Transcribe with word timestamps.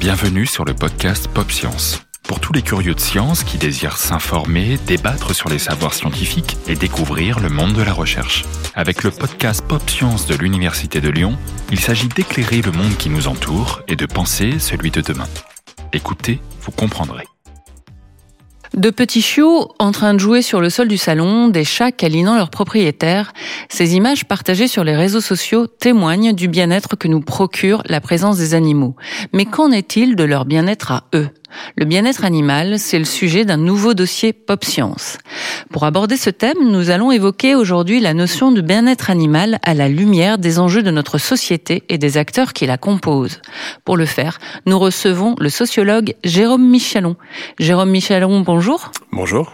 Bienvenue 0.00 0.46
sur 0.46 0.64
le 0.64 0.74
podcast 0.74 1.28
Pop 1.28 1.50
Science. 1.50 2.02
Pour 2.22 2.40
tous 2.40 2.52
les 2.52 2.62
curieux 2.62 2.94
de 2.94 3.00
science 3.00 3.44
qui 3.44 3.58
désirent 3.58 3.98
s'informer, 3.98 4.78
débattre 4.86 5.34
sur 5.34 5.48
les 5.48 5.58
savoirs 5.58 5.92
scientifiques 5.92 6.56
et 6.66 6.76
découvrir 6.76 7.40
le 7.40 7.48
monde 7.48 7.74
de 7.74 7.82
la 7.82 7.92
recherche. 7.92 8.44
Avec 8.74 9.02
le 9.02 9.10
podcast 9.10 9.62
Pop 9.66 9.88
Science 9.88 10.26
de 10.26 10.34
l'Université 10.34 11.00
de 11.00 11.10
Lyon, 11.10 11.36
il 11.70 11.78
s'agit 11.78 12.08
d'éclairer 12.08 12.62
le 12.62 12.72
monde 12.72 12.96
qui 12.96 13.10
nous 13.10 13.28
entoure 13.28 13.82
et 13.86 13.96
de 13.96 14.06
penser 14.06 14.58
celui 14.58 14.90
de 14.90 15.00
demain. 15.00 15.28
Écoutez, 15.92 16.40
vous 16.62 16.72
comprendrez. 16.72 17.24
De 18.78 18.90
petits 18.90 19.22
chiots 19.22 19.74
en 19.80 19.90
train 19.90 20.14
de 20.14 20.20
jouer 20.20 20.40
sur 20.40 20.60
le 20.60 20.70
sol 20.70 20.86
du 20.86 20.98
salon, 20.98 21.48
des 21.48 21.64
chats 21.64 21.90
câlinant 21.90 22.36
leurs 22.36 22.48
propriétaires, 22.48 23.32
ces 23.68 23.96
images 23.96 24.24
partagées 24.24 24.68
sur 24.68 24.84
les 24.84 24.94
réseaux 24.94 25.20
sociaux 25.20 25.66
témoignent 25.66 26.32
du 26.32 26.46
bien-être 26.46 26.94
que 26.94 27.08
nous 27.08 27.20
procure 27.20 27.82
la 27.86 28.00
présence 28.00 28.38
des 28.38 28.54
animaux. 28.54 28.94
Mais 29.32 29.46
qu'en 29.46 29.72
est-il 29.72 30.14
de 30.14 30.22
leur 30.22 30.44
bien-être 30.44 30.92
à 30.92 31.04
eux? 31.16 31.28
Le 31.76 31.84
bien-être 31.84 32.24
animal, 32.24 32.78
c'est 32.78 32.98
le 32.98 33.04
sujet 33.04 33.44
d'un 33.44 33.56
nouveau 33.56 33.94
dossier 33.94 34.32
Pop 34.32 34.64
Science. 34.64 35.18
Pour 35.70 35.84
aborder 35.84 36.16
ce 36.16 36.30
thème, 36.30 36.58
nous 36.62 36.90
allons 36.90 37.12
évoquer 37.12 37.54
aujourd'hui 37.54 38.00
la 38.00 38.14
notion 38.14 38.52
de 38.52 38.60
bien-être 38.60 39.10
animal 39.10 39.58
à 39.62 39.74
la 39.74 39.88
lumière 39.88 40.38
des 40.38 40.58
enjeux 40.58 40.82
de 40.82 40.90
notre 40.90 41.18
société 41.18 41.82
et 41.88 41.98
des 41.98 42.16
acteurs 42.16 42.52
qui 42.52 42.66
la 42.66 42.78
composent. 42.78 43.40
Pour 43.84 43.96
le 43.96 44.06
faire, 44.06 44.38
nous 44.66 44.78
recevons 44.78 45.34
le 45.38 45.48
sociologue 45.48 46.14
Jérôme 46.24 46.68
Michalon. 46.68 47.16
Jérôme 47.58 47.90
Michalon, 47.90 48.40
bonjour. 48.40 48.90
Bonjour. 49.12 49.52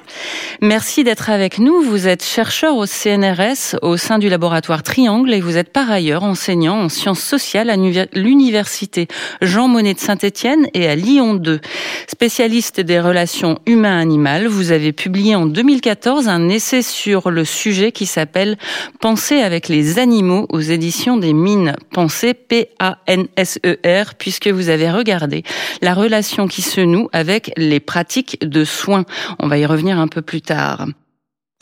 Merci 0.61 1.05
d'être 1.05 1.31
avec 1.31 1.59
nous. 1.59 1.83
Vous 1.83 2.09
êtes 2.09 2.25
chercheur 2.25 2.77
au 2.77 2.87
CNRS 2.87 3.77
au 3.83 3.97
sein 3.97 4.19
du 4.19 4.29
laboratoire 4.29 4.83
Triangle 4.83 5.33
et 5.33 5.41
vous 5.41 5.57
êtes 5.57 5.73
par 5.73 5.91
ailleurs 5.91 6.25
enseignant 6.25 6.81
en 6.81 6.89
sciences 6.89 7.23
sociales 7.23 7.71
à 7.71 7.77
l'université 7.77 9.09
Jean 9.43 9.69
Monnet 9.69 9.95
de 9.95 10.01
Saint-Étienne 10.01 10.69
et 10.75 10.89
à 10.89 10.97
Lyon 10.97 11.35
2. 11.35 11.61
Spécialiste 12.07 12.81
des 12.81 13.01
relations 13.01 13.59
humain-animal, 13.67 14.47
vous 14.47 14.73
avez 14.73 14.93
publié 14.93 15.35
en 15.35 15.47
2014 15.47 16.29
un 16.29 16.49
essai 16.49 16.83
sur 16.83 17.31
le 17.31 17.45
sujet 17.45 17.93
qui 17.93 18.07
s'appelle 18.07 18.57
Penser 19.01 19.41
avec 19.41 19.69
les 19.69 19.99
animaux 19.99 20.47
aux 20.51 20.61
éditions 20.61 21.17
des 21.17 21.33
Mines. 21.33 21.77
Penser 21.93 22.35
P-A-N-S-E-R, 22.35 24.15
puisque 24.17 24.49
vous 24.49 24.69
avez 24.69 24.91
regardé 24.91 25.43
la 25.83 25.95
relation 25.95 26.47
qui 26.47 26.63
se 26.63 26.81
noue 26.81 27.09
avec 27.13 27.53
les 27.57 27.81
pratiques 27.81 28.39
de 28.43 28.65
soins. 28.65 29.05
On 29.39 29.49
va 29.49 29.59
y 29.59 29.67
revenir 29.67 29.99
un 29.99 30.09
peu 30.09 30.23
plus 30.23 30.43
tard. 30.43 30.87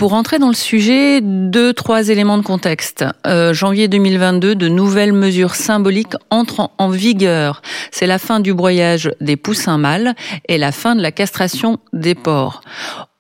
Pour 0.02 0.14
entrer 0.14 0.40
dans 0.40 0.48
le 0.48 0.54
sujet, 0.54 1.20
deux, 1.22 1.72
trois 1.72 2.08
éléments 2.08 2.36
de 2.36 2.42
contexte. 2.42 3.04
Euh, 3.24 3.54
janvier 3.54 3.86
2022, 3.86 4.56
de 4.56 4.66
nouvelles 4.66 5.12
mesures 5.12 5.54
symboliques 5.54 6.16
entrent 6.28 6.72
en 6.78 6.88
vigueur. 6.88 7.62
C'est 7.92 8.08
la 8.08 8.18
fin 8.18 8.40
du 8.40 8.52
broyage 8.52 9.12
des 9.20 9.36
poussins 9.36 9.78
mâles 9.78 10.16
et 10.48 10.58
la 10.58 10.72
fin 10.72 10.96
de 10.96 11.02
la 11.02 11.12
castration 11.12 11.78
des 11.92 12.16
porcs. 12.16 12.62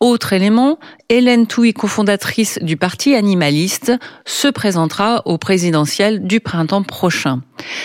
Autre 0.00 0.32
élément, 0.32 0.80
Hélène 1.08 1.46
Touy, 1.46 1.72
cofondatrice 1.72 2.58
du 2.62 2.76
Parti 2.76 3.14
animaliste, 3.14 3.92
se 4.24 4.48
présentera 4.48 5.22
au 5.24 5.38
présidentiel 5.38 6.26
du 6.26 6.40
printemps 6.40 6.82
prochain. 6.82 7.42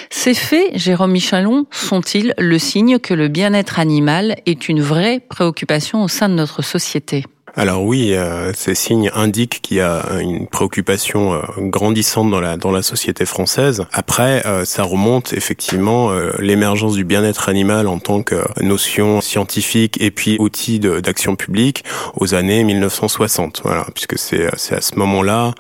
Ces 0.10 0.34
faits, 0.34 0.72
Jérôme 0.74 1.12
Michalon, 1.12 1.68
sont-ils 1.70 2.34
le 2.40 2.58
signe 2.58 2.98
que 2.98 3.14
le 3.14 3.28
bien-être 3.28 3.78
animal 3.78 4.38
est 4.48 4.68
une 4.68 4.82
vraie 4.82 5.20
préoccupation 5.20 6.04
au 6.04 6.08
sein 6.08 6.30
de 6.30 6.34
notre 6.34 6.64
société? 6.64 7.26
Alors 7.58 7.84
oui, 7.84 8.14
euh, 8.14 8.54
ces 8.54 8.76
signes 8.76 9.10
indiquent 9.16 9.62
qu'il 9.64 9.78
y 9.78 9.82
a 9.82 10.04
une 10.22 10.46
préoccupation 10.46 11.34
euh, 11.34 11.42
grandissante 11.58 12.30
dans 12.30 12.40
la 12.40 12.56
dans 12.56 12.70
la 12.72 12.84
société 12.84 13.26
française. 13.26 13.86
Après, 13.92 14.46
euh, 14.46 14.64
ça 14.64 14.84
remonte 14.84 15.34
effectivement 15.34 16.12
l'émergence 16.38 16.94
du 16.94 17.04
bien-être 17.04 17.50
animal 17.50 17.88
en 17.88 17.98
tant 17.98 18.22
que 18.22 18.36
notion 18.62 19.22
scientifique 19.22 20.00
et 20.00 20.12
puis 20.12 20.38
outil 20.40 20.80
d'action 20.80 21.36
publique 21.36 21.84
aux 22.16 22.36
années 22.36 22.64
1960. 22.64 23.62
Voilà, 23.64 23.88
puisque 23.96 24.20
c'est 24.20 24.48
c'est 24.56 24.76
à 24.76 24.82
ce 24.82 24.96
moment-là 25.00 25.56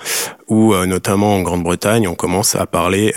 où 0.47 0.73
notamment 0.85 1.35
en 1.35 1.41
Grande-Bretagne, 1.41 2.07
on 2.07 2.15
commence 2.15 2.55
à 2.55 2.65
parler 2.65 3.13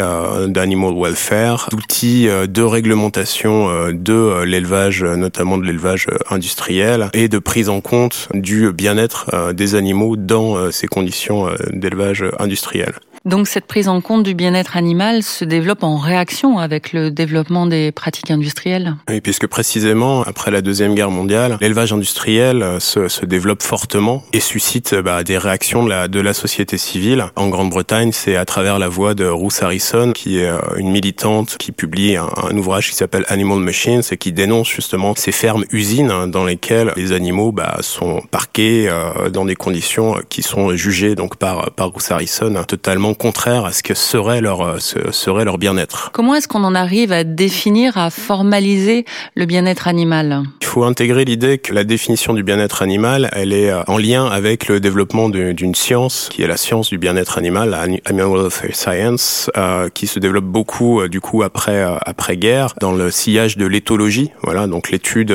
d'animal 0.48 0.94
welfare, 0.96 1.68
d'outils 1.70 2.26
de 2.26 2.62
réglementation 2.62 3.91
de 3.92 4.42
l'élevage, 4.44 5.04
notamment 5.04 5.58
de 5.58 5.64
l'élevage 5.64 6.08
industriel, 6.30 7.10
et 7.12 7.28
de 7.28 7.38
prise 7.38 7.69
en 7.69 7.80
compte 7.80 8.28
du 8.34 8.72
bien-être 8.72 9.30
euh, 9.32 9.52
des 9.52 9.74
animaux 9.74 10.16
dans 10.16 10.56
euh, 10.56 10.70
ces 10.70 10.86
conditions 10.86 11.48
euh, 11.48 11.54
d'élevage 11.72 12.24
industriel. 12.38 12.94
Donc 13.26 13.48
cette 13.48 13.66
prise 13.66 13.88
en 13.88 14.00
compte 14.00 14.22
du 14.22 14.32
bien-être 14.34 14.78
animal 14.78 15.22
se 15.22 15.44
développe 15.44 15.82
en 15.82 15.98
réaction 15.98 16.58
avec 16.58 16.94
le 16.94 17.10
développement 17.10 17.66
des 17.66 17.92
pratiques 17.92 18.31
industrielles 18.31 18.97
Oui, 19.10 19.20
puisque 19.20 19.47
précisément, 19.47 20.22
après 20.22 20.50
la 20.50 20.62
Deuxième 20.62 20.94
Guerre 20.94 21.10
mondiale, 21.10 21.58
l'élevage 21.60 21.92
industriel 21.92 22.64
se, 22.81 23.08
se, 23.08 23.26
développe 23.26 23.62
fortement 23.62 24.25
et 24.32 24.41
suscite 24.41 24.94
bah, 24.94 25.22
des 25.22 25.36
réactions 25.36 25.84
de 25.84 25.91
la, 25.91 26.08
de 26.08 26.19
la 26.19 26.32
société 26.32 26.78
civile. 26.78 27.26
En 27.36 27.48
Grande-Bretagne, 27.48 28.10
c'est 28.12 28.36
à 28.36 28.47
travers 28.47 28.78
la 28.78 28.88
voix 28.88 29.14
de 29.14 29.26
Ruth 29.26 29.58
Harrison, 29.62 30.12
qui 30.12 30.38
est 30.38 30.50
une 30.78 30.91
militante 30.91 31.58
qui 31.58 31.72
publie 31.72 32.16
un, 32.16 32.28
un 32.42 32.56
ouvrage 32.56 32.88
qui 32.88 32.97
s'appelle 32.97 33.26
Animal 33.28 33.58
Machines 33.58 34.02
et 34.10 34.16
qui 34.16 34.32
dénonce 34.32 34.69
justement 34.69 35.14
ces 35.14 35.32
fermes-usines 35.32 36.10
hein, 36.10 36.26
dans 36.26 36.47
lesquelles 36.47 36.92
les 36.97 37.12
animaux 37.12 37.52
bah, 37.52 37.76
sont 37.82 38.22
parqués 38.31 38.88
euh, 38.88 39.28
dans 39.28 39.44
des 39.44 39.56
conditions 39.56 40.16
qui 40.31 40.42
sont 40.42 40.75
jugées 40.75 41.14
donc 41.14 41.37
par, 41.37 41.70
par 41.72 41.92
Ruth 41.92 42.10
Harrison 42.10 42.64
totalement 42.66 43.09
contraire 43.15 43.65
à 43.65 43.72
ce 43.72 43.82
que 43.82 43.94
serait 43.94 44.41
leur, 44.41 44.62
euh, 44.62 44.78
serait 44.78 45.44
leur 45.44 45.59
bien-être. 45.59 46.10
Comment 46.12 46.34
est-ce 46.34 46.48
qu'on 46.48 46.65
en 46.65 46.75
arrive 46.75 47.12
à 47.12 47.25
définir, 47.25 47.97
à 47.98 48.10
formaliser 48.10 49.04
le 49.34 49.47
bien-être 49.47 49.88
animal? 49.88 50.43
Il 50.60 50.66
faut 50.66 50.84
intégrer 50.84 51.25
l'idée 51.25 51.59
que 51.59 51.72
la 51.72 51.84
définition 51.84 52.32
du 52.34 52.43
bien-être 52.43 52.82
animal, 52.82 53.28
elle 53.32 53.53
est 53.53 53.70
euh, 53.70 53.82
en 53.87 53.99
lien 53.99 54.26
avec 54.26 54.69
le 54.69 54.81
développement 54.81 55.28
d'une 55.28 55.75
science 55.75 56.28
qui 56.31 56.43
est 56.43 56.47
la 56.47 56.56
science 56.56 56.91
du 56.91 56.99
bien-être 56.99 57.38
animal, 57.38 57.70
la 57.70 57.81
Animal 57.81 58.43
Welfare 58.43 58.75
Science, 58.75 59.50
euh, 59.56 59.88
qui 59.88 60.06
se 60.06 60.19
développe 60.19 60.44
beaucoup 60.44 61.06
du 61.09 61.20
coup 61.20 61.43
après 61.43 61.82
après 62.04 62.37
guerre 62.37 62.75
dans 62.81 62.93
le 62.93 63.10
sillage 63.10 63.56
de 63.56 63.66
l'éthologie, 63.66 64.31
voilà 64.43 64.66
donc 64.66 64.91
l'étude 64.91 65.34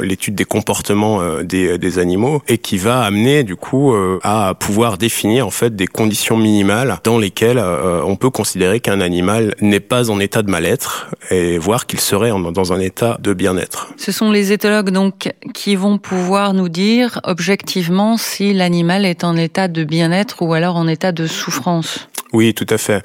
l'étude 0.00 0.34
des 0.34 0.44
comportements 0.44 1.20
des, 1.42 1.78
des 1.78 1.98
animaux 1.98 2.42
et 2.48 2.58
qui 2.58 2.78
va 2.78 3.02
amener 3.02 3.44
du 3.44 3.56
coup 3.56 3.94
à 4.22 4.54
pouvoir 4.58 4.98
définir 4.98 5.46
en 5.46 5.50
fait 5.50 5.74
des 5.76 5.86
conditions 5.86 6.36
minimales 6.36 6.98
dans 7.04 7.18
lesquels 7.18 7.58
euh, 7.58 8.02
on 8.04 8.16
peut 8.16 8.30
considérer 8.30 8.80
qu'un 8.80 9.00
animal 9.00 9.54
n'est 9.60 9.80
pas 9.80 10.10
en 10.10 10.20
état 10.20 10.42
de 10.42 10.50
mal-être 10.50 11.08
et 11.30 11.58
voir 11.58 11.86
qu'il 11.86 12.00
serait 12.00 12.30
dans 12.30 12.72
un 12.72 12.80
état 12.80 13.18
de 13.20 13.32
bien-être. 13.32 13.92
Ce 13.96 14.12
sont 14.12 14.30
les 14.30 14.52
éthologues 14.52 14.90
donc 14.90 15.32
qui 15.54 15.76
vont 15.76 15.98
pouvoir 15.98 16.54
nous 16.54 16.68
dire 16.68 17.20
objectivement 17.24 18.16
si 18.16 18.52
l'animal 18.52 19.04
est 19.04 19.24
en 19.24 19.36
état 19.36 19.68
de 19.68 19.84
bien-être 19.84 20.42
ou 20.42 20.54
alors 20.54 20.76
en 20.76 20.86
état 20.86 21.12
de 21.12 21.26
souffrance. 21.26 22.08
Oui, 22.32 22.54
tout 22.54 22.66
à 22.70 22.78
fait. 22.78 23.02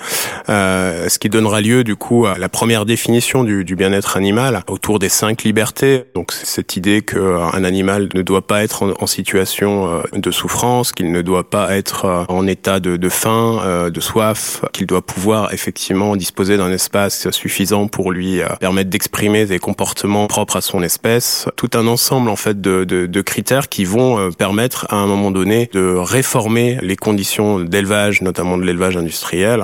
Euh, 0.48 1.10
ce 1.10 1.20
qui 1.20 1.28
donnera 1.28 1.60
lieu 1.60 1.84
du 1.84 1.98
coup 1.98 2.26
à 2.26 2.38
la 2.38 2.48
première 2.48 2.86
définition 2.86 3.44
du, 3.44 3.66
du 3.66 3.76
bien-être 3.76 4.16
animal 4.16 4.64
autour 4.68 5.00
des 5.00 5.10
cinq 5.10 5.44
libertés. 5.44 6.06
Donc 6.16 6.32
cette 6.32 6.78
idée 6.78 7.02
qu'un 7.02 7.64
animal 7.66 8.08
ne 8.16 8.22
doit 8.22 8.48
pas 8.48 8.64
être 8.64 8.96
en, 9.00 9.08
situation 9.08 9.90
euh, 9.90 10.02
de 10.14 10.32
souffrance, 10.32 10.94
qu'il 10.94 11.12
ne 11.12 11.22
doit 11.22 11.50
pas 11.50 11.76
être 11.76 12.06
euh, 12.06 12.24
en 12.30 12.48
état 12.48 12.80
de, 12.80 12.96
de 12.96 13.10
faim, 13.10 13.60
euh, 13.66 13.90
de 13.90 14.00
soif, 14.00 14.62
qu'il 14.72 14.88
doit 14.88 15.02
pouvoir 15.02 15.54
effectivement 15.54 16.16
disposer 16.16 16.56
d'un 16.56 16.72
espace 16.72 17.30
suffisant 17.32 17.88
pour 17.88 18.14
lui 18.14 18.40
permettre 18.62 18.90
d'exprimer 18.90 19.46
des 19.46 19.60
comportements 19.60 20.28
propres 20.28 20.56
à 20.56 20.62
son 20.62 20.82
espèce. 20.84 21.48
Tout 21.58 21.72
un 21.74 21.88
ensemble 21.88 22.30
en 22.30 22.38
fait 22.38 22.62
de, 22.62 22.86
de, 22.86 23.08
de 23.08 23.22
critères 23.22 23.68
qui 23.68 23.84
vont 23.84 24.32
permettre 24.32 24.88
à 24.90 24.96
un 24.96 25.08
moment 25.08 25.32
donné 25.32 25.70
de 25.74 25.96
réformer 25.98 26.78
les 26.82 26.96
conditions 26.96 27.60
d'élevage, 27.60 28.22
notamment 28.22 28.58
de 28.58 28.64
l'élevage 28.64 28.96
industriel 28.96 29.17
euh, 29.34 29.58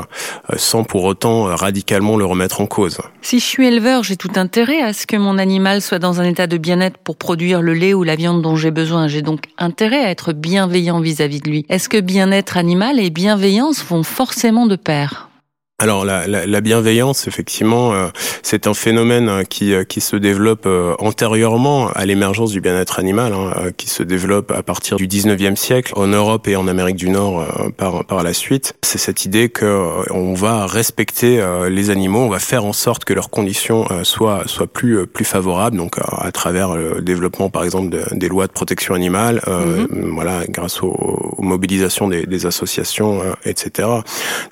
sans 0.57 0.83
pour 0.83 1.03
autant 1.03 1.47
euh, 1.47 1.55
radicalement 1.55 2.17
le 2.17 2.25
remettre 2.25 2.61
en 2.61 2.65
cause. 2.65 2.99
Si 3.21 3.39
je 3.39 3.45
suis 3.45 3.67
éleveur, 3.67 4.03
j'ai 4.03 4.17
tout 4.17 4.31
intérêt 4.35 4.81
à 4.81 4.93
ce 4.93 5.05
que 5.05 5.17
mon 5.17 5.37
animal 5.37 5.81
soit 5.81 5.99
dans 5.99 6.21
un 6.21 6.25
état 6.25 6.47
de 6.47 6.57
bien-être 6.57 6.97
pour 6.97 7.17
produire 7.17 7.61
le 7.61 7.73
lait 7.73 7.93
ou 7.93 8.03
la 8.03 8.15
viande 8.15 8.41
dont 8.41 8.55
j'ai 8.55 8.71
besoin. 8.71 9.07
J'ai 9.07 9.21
donc 9.21 9.45
intérêt 9.57 10.03
à 10.03 10.09
être 10.09 10.33
bienveillant 10.33 10.99
vis-à-vis 10.99 11.39
-vis 11.39 11.43
de 11.43 11.49
lui. 11.49 11.65
Est-ce 11.69 11.89
que 11.89 11.99
bien-être 11.99 12.57
animal 12.57 12.99
et 12.99 13.09
bienveillance 13.09 13.83
vont 13.83 14.03
forcément 14.03 14.65
de 14.67 14.75
pair? 14.75 15.32
Alors 15.79 16.05
la, 16.05 16.27
la, 16.27 16.45
la, 16.45 16.61
bienveillance, 16.61 17.27
effectivement, 17.27 17.93
euh, 17.93 18.07
c'est 18.43 18.67
un 18.67 18.75
phénomène 18.75 19.27
hein, 19.27 19.43
qui, 19.43 19.73
euh, 19.73 19.83
qui 19.83 20.01
se 20.01 20.15
développe 20.15 20.67
euh, 20.67 20.93
antérieurement 20.99 21.89
à 21.89 22.05
l'émergence 22.05 22.51
du 22.51 22.61
bien-être 22.61 22.99
animal, 22.99 23.33
hein, 23.33 23.71
qui 23.75 23.89
se 23.89 24.03
développe 24.03 24.51
à 24.51 24.61
partir 24.61 24.97
du 24.97 25.07
19e 25.07 25.55
siècle 25.55 25.91
en 25.95 26.05
Europe 26.05 26.47
et 26.47 26.55
en 26.55 26.67
Amérique 26.67 26.95
du 26.95 27.09
Nord 27.09 27.45
par, 27.75 28.05
par 28.05 28.21
la 28.21 28.33
suite. 28.33 28.75
C'est 28.83 28.99
cette 28.99 29.25
idée 29.25 29.49
que 29.49 29.89
on 30.11 30.35
va 30.35 30.67
respecter 30.67 31.43
les 31.69 31.89
animaux, 31.89 32.19
on 32.19 32.29
va 32.29 32.39
faire 32.39 32.65
en 32.65 32.73
sorte 32.73 33.03
que 33.03 33.13
leurs 33.13 33.31
conditions 33.31 33.87
soient, 34.03 34.43
soient 34.45 34.67
plus, 34.67 35.07
plus 35.07 35.25
favorables, 35.25 35.75
donc 35.75 35.95
à 35.97 36.31
travers 36.31 36.75
le 36.75 37.01
développement, 37.01 37.49
par 37.49 37.63
exemple, 37.63 37.97
des 38.11 38.29
lois 38.29 38.45
de 38.45 38.51
protection 38.51 38.93
animale, 38.93 39.41
mm-hmm. 39.47 40.13
voilà, 40.13 40.43
grâce 40.47 40.83
aux, 40.83 41.35
mobilisations 41.39 42.07
des, 42.07 42.25
des 42.25 42.45
associations, 42.45 43.21
etc. 43.43 43.89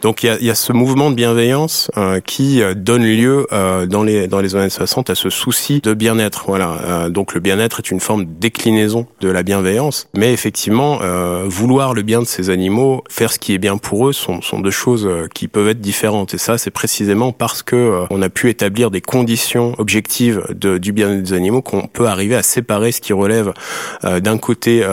Donc 0.01 0.23
il 0.23 0.27
y 0.27 0.29
a, 0.29 0.39
y 0.39 0.49
a 0.49 0.55
ce 0.55 0.73
mouvement 0.73 1.10
de 1.11 1.15
bienveillance 1.15 1.91
qui 2.25 2.61
donne 2.75 3.03
lieu 3.03 3.47
dans 3.87 4.03
les 4.03 4.27
dans 4.27 4.41
les 4.41 4.55
années 4.55 4.69
60 4.69 5.09
à 5.09 5.15
ce 5.15 5.29
souci 5.29 5.81
de 5.81 5.93
bien-être. 5.93 6.45
Voilà. 6.47 7.09
donc 7.09 7.33
le 7.33 7.39
bien-être 7.39 7.79
est 7.79 7.91
une 7.91 7.99
forme 7.99 8.25
de 8.25 8.31
déclinaison 8.39 9.07
de 9.19 9.29
la 9.29 9.43
bienveillance, 9.43 10.07
mais 10.15 10.33
effectivement, 10.33 10.99
vouloir 11.45 11.93
le 11.93 12.01
bien 12.01 12.21
de 12.21 12.25
ces 12.25 12.49
animaux, 12.49 13.03
faire 13.09 13.31
ce 13.31 13.39
qui 13.39 13.53
est 13.53 13.57
bien 13.57 13.77
pour 13.77 14.07
eux, 14.07 14.13
sont, 14.13 14.41
sont 14.41 14.59
deux 14.59 14.71
choses 14.71 15.09
qui 15.33 15.47
peuvent 15.47 15.67
être 15.67 15.81
différentes. 15.81 16.33
Et 16.33 16.37
ça, 16.37 16.57
c'est 16.57 16.71
précisément 16.71 17.31
parce 17.31 17.63
que 17.63 18.03
on 18.09 18.21
a 18.21 18.29
pu 18.29 18.49
établir 18.49 18.91
des 18.91 19.01
conditions 19.01 19.75
objectives 19.77 20.43
de, 20.49 20.77
du 20.77 20.91
bien-être 20.91 21.23
des 21.23 21.33
animaux 21.33 21.61
qu'on 21.61 21.87
peut 21.87 22.07
arriver 22.07 22.35
à 22.35 22.43
séparer 22.43 22.91
ce 22.91 23.01
qui 23.01 23.13
relève 23.13 23.53
d'un 24.03 24.37
côté 24.37 24.85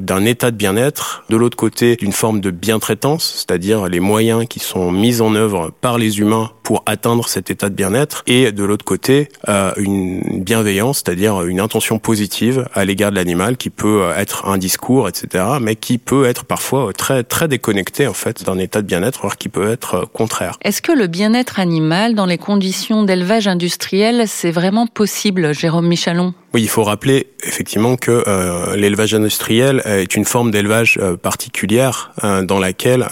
d'un 0.00 0.24
état 0.24 0.50
de 0.50 0.56
bien-être, 0.56 1.24
de 1.28 1.36
l'autre 1.36 1.56
côté 1.56 1.96
d'une 1.96 2.12
forme 2.12 2.40
de 2.40 2.50
bien-traitance, 2.50 3.44
c'est-à-dire 3.46 3.88
les 3.88 4.00
moyens 4.00 4.46
qui 4.48 4.60
sont 4.60 4.90
mis 4.92 5.20
en 5.20 5.34
œuvre 5.34 5.63
par 5.80 5.98
les 5.98 6.18
humains 6.18 6.50
pour 6.62 6.82
atteindre 6.86 7.28
cet 7.28 7.50
état 7.50 7.68
de 7.68 7.74
bien-être, 7.74 8.22
et 8.26 8.52
de 8.52 8.64
l'autre 8.64 8.84
côté 8.84 9.28
euh, 9.48 9.72
une 9.76 10.42
bienveillance, 10.42 11.02
c'est-à-dire 11.04 11.42
une 11.42 11.60
intention 11.60 11.98
positive 11.98 12.66
à 12.74 12.84
l'égard 12.84 13.10
de 13.10 13.16
l'animal 13.16 13.56
qui 13.56 13.70
peut 13.70 14.08
être 14.16 14.46
un 14.46 14.58
discours, 14.58 15.08
etc., 15.08 15.44
mais 15.60 15.76
qui 15.76 15.98
peut 15.98 16.24
être 16.24 16.44
parfois 16.44 16.92
très 16.92 17.22
très 17.22 17.48
déconnecté 17.48 18.06
en 18.06 18.14
fait 18.14 18.44
d'un 18.44 18.58
état 18.58 18.82
de 18.82 18.86
bien-être, 18.86 19.20
voire 19.20 19.36
qui 19.36 19.48
peut 19.48 19.70
être 19.70 20.08
contraire. 20.12 20.58
Est-ce 20.62 20.82
que 20.82 20.92
le 20.92 21.06
bien-être 21.06 21.60
animal 21.60 22.14
dans 22.14 22.26
les 22.26 22.38
conditions 22.38 23.02
d'élevage 23.02 23.46
industriel, 23.46 24.24
c'est 24.26 24.50
vraiment 24.50 24.86
possible, 24.86 25.52
Jérôme 25.54 25.86
Michalon? 25.86 26.34
Oui, 26.54 26.62
il 26.62 26.68
faut 26.68 26.84
rappeler 26.84 27.26
effectivement 27.42 27.96
que 27.96 28.22
euh, 28.28 28.76
l'élevage 28.76 29.12
industriel 29.12 29.82
est 29.84 30.14
une 30.14 30.24
forme 30.24 30.52
d'élevage 30.52 30.98
euh, 31.02 31.16
particulière 31.16 32.12
euh, 32.22 32.42
dans 32.42 32.60
laquelle 32.60 33.06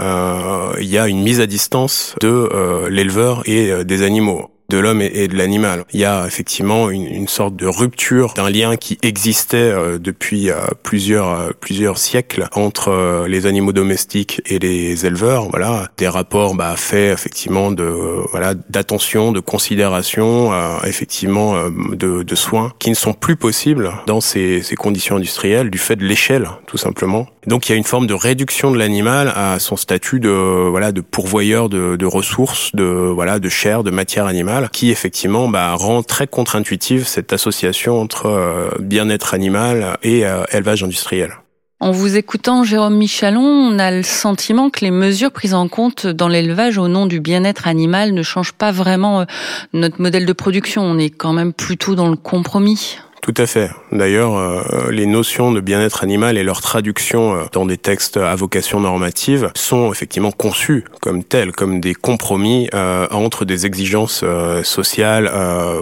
il 0.80 0.86
y 0.86 0.96
a 0.96 1.08
une 1.08 1.22
mise 1.22 1.40
à 1.40 1.46
distance 1.46 2.14
de 2.20 2.88
l'éleveur 2.88 3.42
et 3.46 3.84
des 3.84 4.02
animaux 4.02 4.50
de 4.69 4.79
l'homme 4.79 5.03
et, 5.03 5.29
de 5.29 5.37
l'animal. 5.37 5.85
Il 5.93 6.00
y 6.00 6.05
a 6.05 6.26
effectivement 6.26 6.91
une, 6.91 7.29
sorte 7.29 7.56
de 7.56 7.67
rupture 7.67 8.35
d'un 8.35 8.50
lien 8.50 8.76
qui 8.76 8.99
existait 9.03 9.56
euh, 9.56 9.99
depuis 9.99 10.50
euh, 10.50 10.56
plusieurs 10.82 11.29
euh, 11.29 11.50
plusieurs 11.61 11.99
siècles 11.99 12.49
entre 12.53 13.26
les 13.29 13.47
animaux 13.47 13.73
domestiques 13.73 14.43
et 14.47 14.59
les 14.59 15.06
éleveurs. 15.06 15.49
Voilà, 15.50 15.88
des 15.99 16.09
rapports 16.09 16.55
bah, 16.55 16.75
faits 16.76 17.12
effectivement 17.12 17.70
de 17.70 17.85
voilà 18.31 18.55
d'attention, 18.55 19.32
de 19.32 19.41
considération, 19.41 20.53
effectivement 20.85 21.55
de, 21.70 22.35
soins 22.35 22.73
qui 22.79 22.91
ne 22.91 22.94
sont 22.94 23.12
plus 23.12 23.37
possibles 23.37 23.93
dans 24.06 24.20
ces, 24.20 24.62
ces 24.62 24.75
conditions 24.75 25.17
industrielles 25.17 25.70
du 25.70 25.79
fait 25.79 25.97
de 25.97 26.05
l'échelle 26.05 26.49
tout 26.67 26.79
simplement. 26.79 27.26
Donc 27.47 27.69
il 27.69 27.73
y 27.73 27.75
a 27.75 27.79
une 27.79 27.85
forme 27.85 28.06
de 28.06 28.14
réduction 28.14 28.70
de 28.70 28.79
l'animal 28.79 29.32
à 29.35 29.59
son 29.59 29.76
statut 29.76 30.20
de 30.20 30.31
voilà 30.31 30.93
de 30.93 31.00
pourvoyeur 31.00 31.69
de, 31.69 31.97
de 31.97 32.06
ressources, 32.06 32.75
de 32.75 32.85
voilà 32.85 33.38
de 33.38 33.49
chair, 33.49 33.82
de 33.82 33.91
matière 33.91 34.26
animale 34.26 34.62
qui 34.70 34.91
effectivement 34.91 35.49
bah, 35.49 35.75
rend 35.75 36.03
très 36.03 36.26
contre-intuitive 36.26 37.06
cette 37.06 37.32
association 37.32 38.00
entre 38.00 38.26
euh, 38.26 38.70
bien-être 38.81 39.35
animal 39.35 39.99
et 40.03 40.26
euh, 40.26 40.44
élevage 40.53 40.82
industriel. 40.82 41.32
En 41.81 41.91
vous 41.91 42.17
écoutant, 42.17 42.62
Jérôme 42.62 42.94
Michalon, 42.94 43.43
on 43.43 43.79
a 43.81 43.91
le 43.91 44.05
sentiment 44.05 44.70
que 44.70 44.85
les 44.85 44.93
mesures 44.93 45.32
prises 45.32 45.53
en 45.53 45.67
compte 45.67 46.06
dans 46.06 46.29
l'élevage 46.29 46.79
au 46.79 46.87
nom 46.87 47.06
du 47.06 47.19
bien-être 47.19 47.67
animal 47.67 48.12
ne 48.12 48.23
changent 48.23 48.53
pas 48.53 48.70
vraiment 48.70 49.23
euh, 49.23 49.25
notre 49.73 50.00
modèle 50.00 50.25
de 50.25 50.32
production. 50.32 50.82
On 50.82 50.97
est 50.97 51.11
quand 51.11 51.32
même 51.32 51.53
plutôt 51.53 51.97
dans 51.97 52.09
le 52.09 52.17
compromis. 52.17 52.99
Tout 53.22 53.34
à 53.36 53.46
fait. 53.46 53.70
D'ailleurs, 53.92 54.36
euh, 54.36 54.90
les 54.90 55.06
notions 55.06 55.52
de 55.52 55.60
bien-être 55.60 56.02
animal 56.02 56.36
et 56.36 56.42
leur 56.42 56.60
traduction 56.60 57.36
euh, 57.36 57.44
dans 57.52 57.64
des 57.64 57.78
textes 57.78 58.16
à 58.16 58.34
vocation 58.34 58.80
normative 58.80 59.52
sont 59.54 59.92
effectivement 59.92 60.32
conçues 60.32 60.84
comme 61.00 61.22
telles, 61.22 61.52
comme 61.52 61.80
des 61.80 61.94
compromis 61.94 62.69
euh, 62.74 63.06
entre 63.12 63.44
des 63.44 63.64
exigences 63.64 64.24
sociales, 64.64 65.30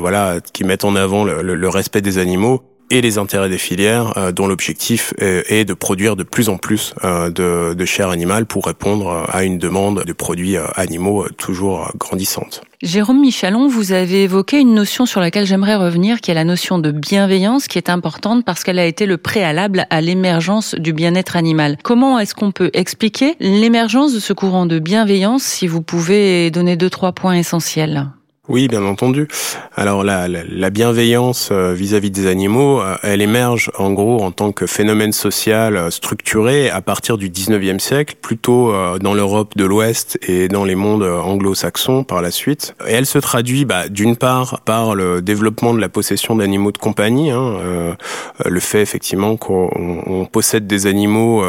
voilà, 0.01 0.41
qui 0.53 0.65
mettent 0.65 0.85
en 0.85 0.95
avant 0.97 1.25
le, 1.25 1.41
le, 1.41 1.69
respect 1.69 2.03
des 2.03 2.19
animaux 2.19 2.63
et 2.91 3.01
les 3.01 3.19
intérêts 3.19 3.49
des 3.49 3.59
filières, 3.59 4.33
dont 4.35 4.47
l'objectif 4.47 5.15
est, 5.19 5.65
de 5.65 5.75
produire 5.75 6.17
de 6.17 6.23
plus 6.23 6.49
en 6.49 6.57
plus 6.57 6.95
de, 7.03 7.75
de 7.75 7.85
chair 7.85 8.11
animale 8.11 8.47
pour 8.47 8.67
répondre 8.67 9.27
à 9.29 9.45
une 9.45 9.59
demande 9.59 10.05
de 10.05 10.13
produits 10.13 10.57
animaux 10.75 11.27
toujours 11.37 11.93
grandissante. 11.99 12.63
Jérôme 12.83 13.21
Michalon, 13.21 13.69
vous 13.69 13.93
avez 13.93 14.23
évoqué 14.23 14.59
une 14.59 14.73
notion 14.73 15.05
sur 15.05 15.21
laquelle 15.21 15.45
j'aimerais 15.45 15.77
revenir, 15.77 16.23
qui 16.23 16.31
est 16.31 16.35
la 16.35 16.45
notion 16.45 16.79
de 16.79 16.91
bienveillance, 16.91 17.69
qui 17.69 17.77
est 17.77 17.91
importante 17.91 18.45
parce 18.45 18.65
qu'elle 18.65 18.79
a 18.79 18.87
été 18.87 19.05
le 19.05 19.19
préalable 19.19 19.87
à 19.91 20.01
l'émergence 20.01 20.75
du 20.75 20.95
bien-être 20.95 21.37
animal. 21.37 21.77
Comment 21.83 22.19
est-ce 22.19 22.35
qu'on 22.35 22.53
peut 22.53 22.71
expliquer 22.73 23.35
l'émergence 23.39 24.15
de 24.15 24.19
ce 24.19 24.33
courant 24.33 24.65
de 24.65 24.79
bienveillance, 24.79 25.43
si 25.43 25.67
vous 25.67 25.83
pouvez 25.83 26.51
donner 26.51 26.77
deux, 26.77 26.91
trois 26.91 27.13
points 27.13 27.35
essentiels? 27.35 28.07
Oui, 28.49 28.67
bien 28.67 28.85
entendu. 28.85 29.29
Alors 29.77 30.03
la, 30.03 30.27
la, 30.27 30.71
bienveillance 30.71 31.51
euh, 31.53 31.73
vis-à-vis 31.73 32.11
des 32.11 32.27
animaux, 32.27 32.81
euh, 32.81 32.97
elle 33.05 33.23
émerge 33.23 33.71
en 33.79 33.93
gros 33.93 34.23
en 34.23 34.33
tant 34.33 34.51
que 34.51 34.67
phénomène 34.67 35.13
social 35.13 35.77
euh, 35.77 35.91
structuré 35.91 36.69
à 36.69 36.81
partir 36.81 37.17
du 37.17 37.31
19e 37.31 37.79
siècle, 37.79 38.17
plutôt 38.21 38.73
dans 38.99 39.15
l'Europe 39.15 39.57
de 39.57 39.65
l'Ouest 39.65 40.19
et 40.27 40.49
dans 40.49 40.65
les 40.65 40.75
mondes 40.75 41.03
anglo-saxons 41.03 42.03
par 42.03 42.23
la 42.23 42.31
suite. 42.31 42.75
Et 42.89 42.93
elle 42.93 43.07
se 43.07 43.19
traduit 43.19 43.65
bah, 43.65 43.89
d'une 43.89 44.17
part 44.17 44.63
par 44.63 44.95
le 44.95 45.23
développement 45.23 45.73
de 45.73 45.81
la 45.81 45.89
possession 45.89 46.35
d'animaux 46.35 46.73
de 46.73 46.79
compagnie, 46.79 47.31
hein, 47.31 47.97
le 48.45 48.61
fait 48.61 48.83
effectivement 48.83 49.37
qu'on 49.37 50.29
possède 50.33 50.67
des 50.67 50.87
animaux 50.87 51.43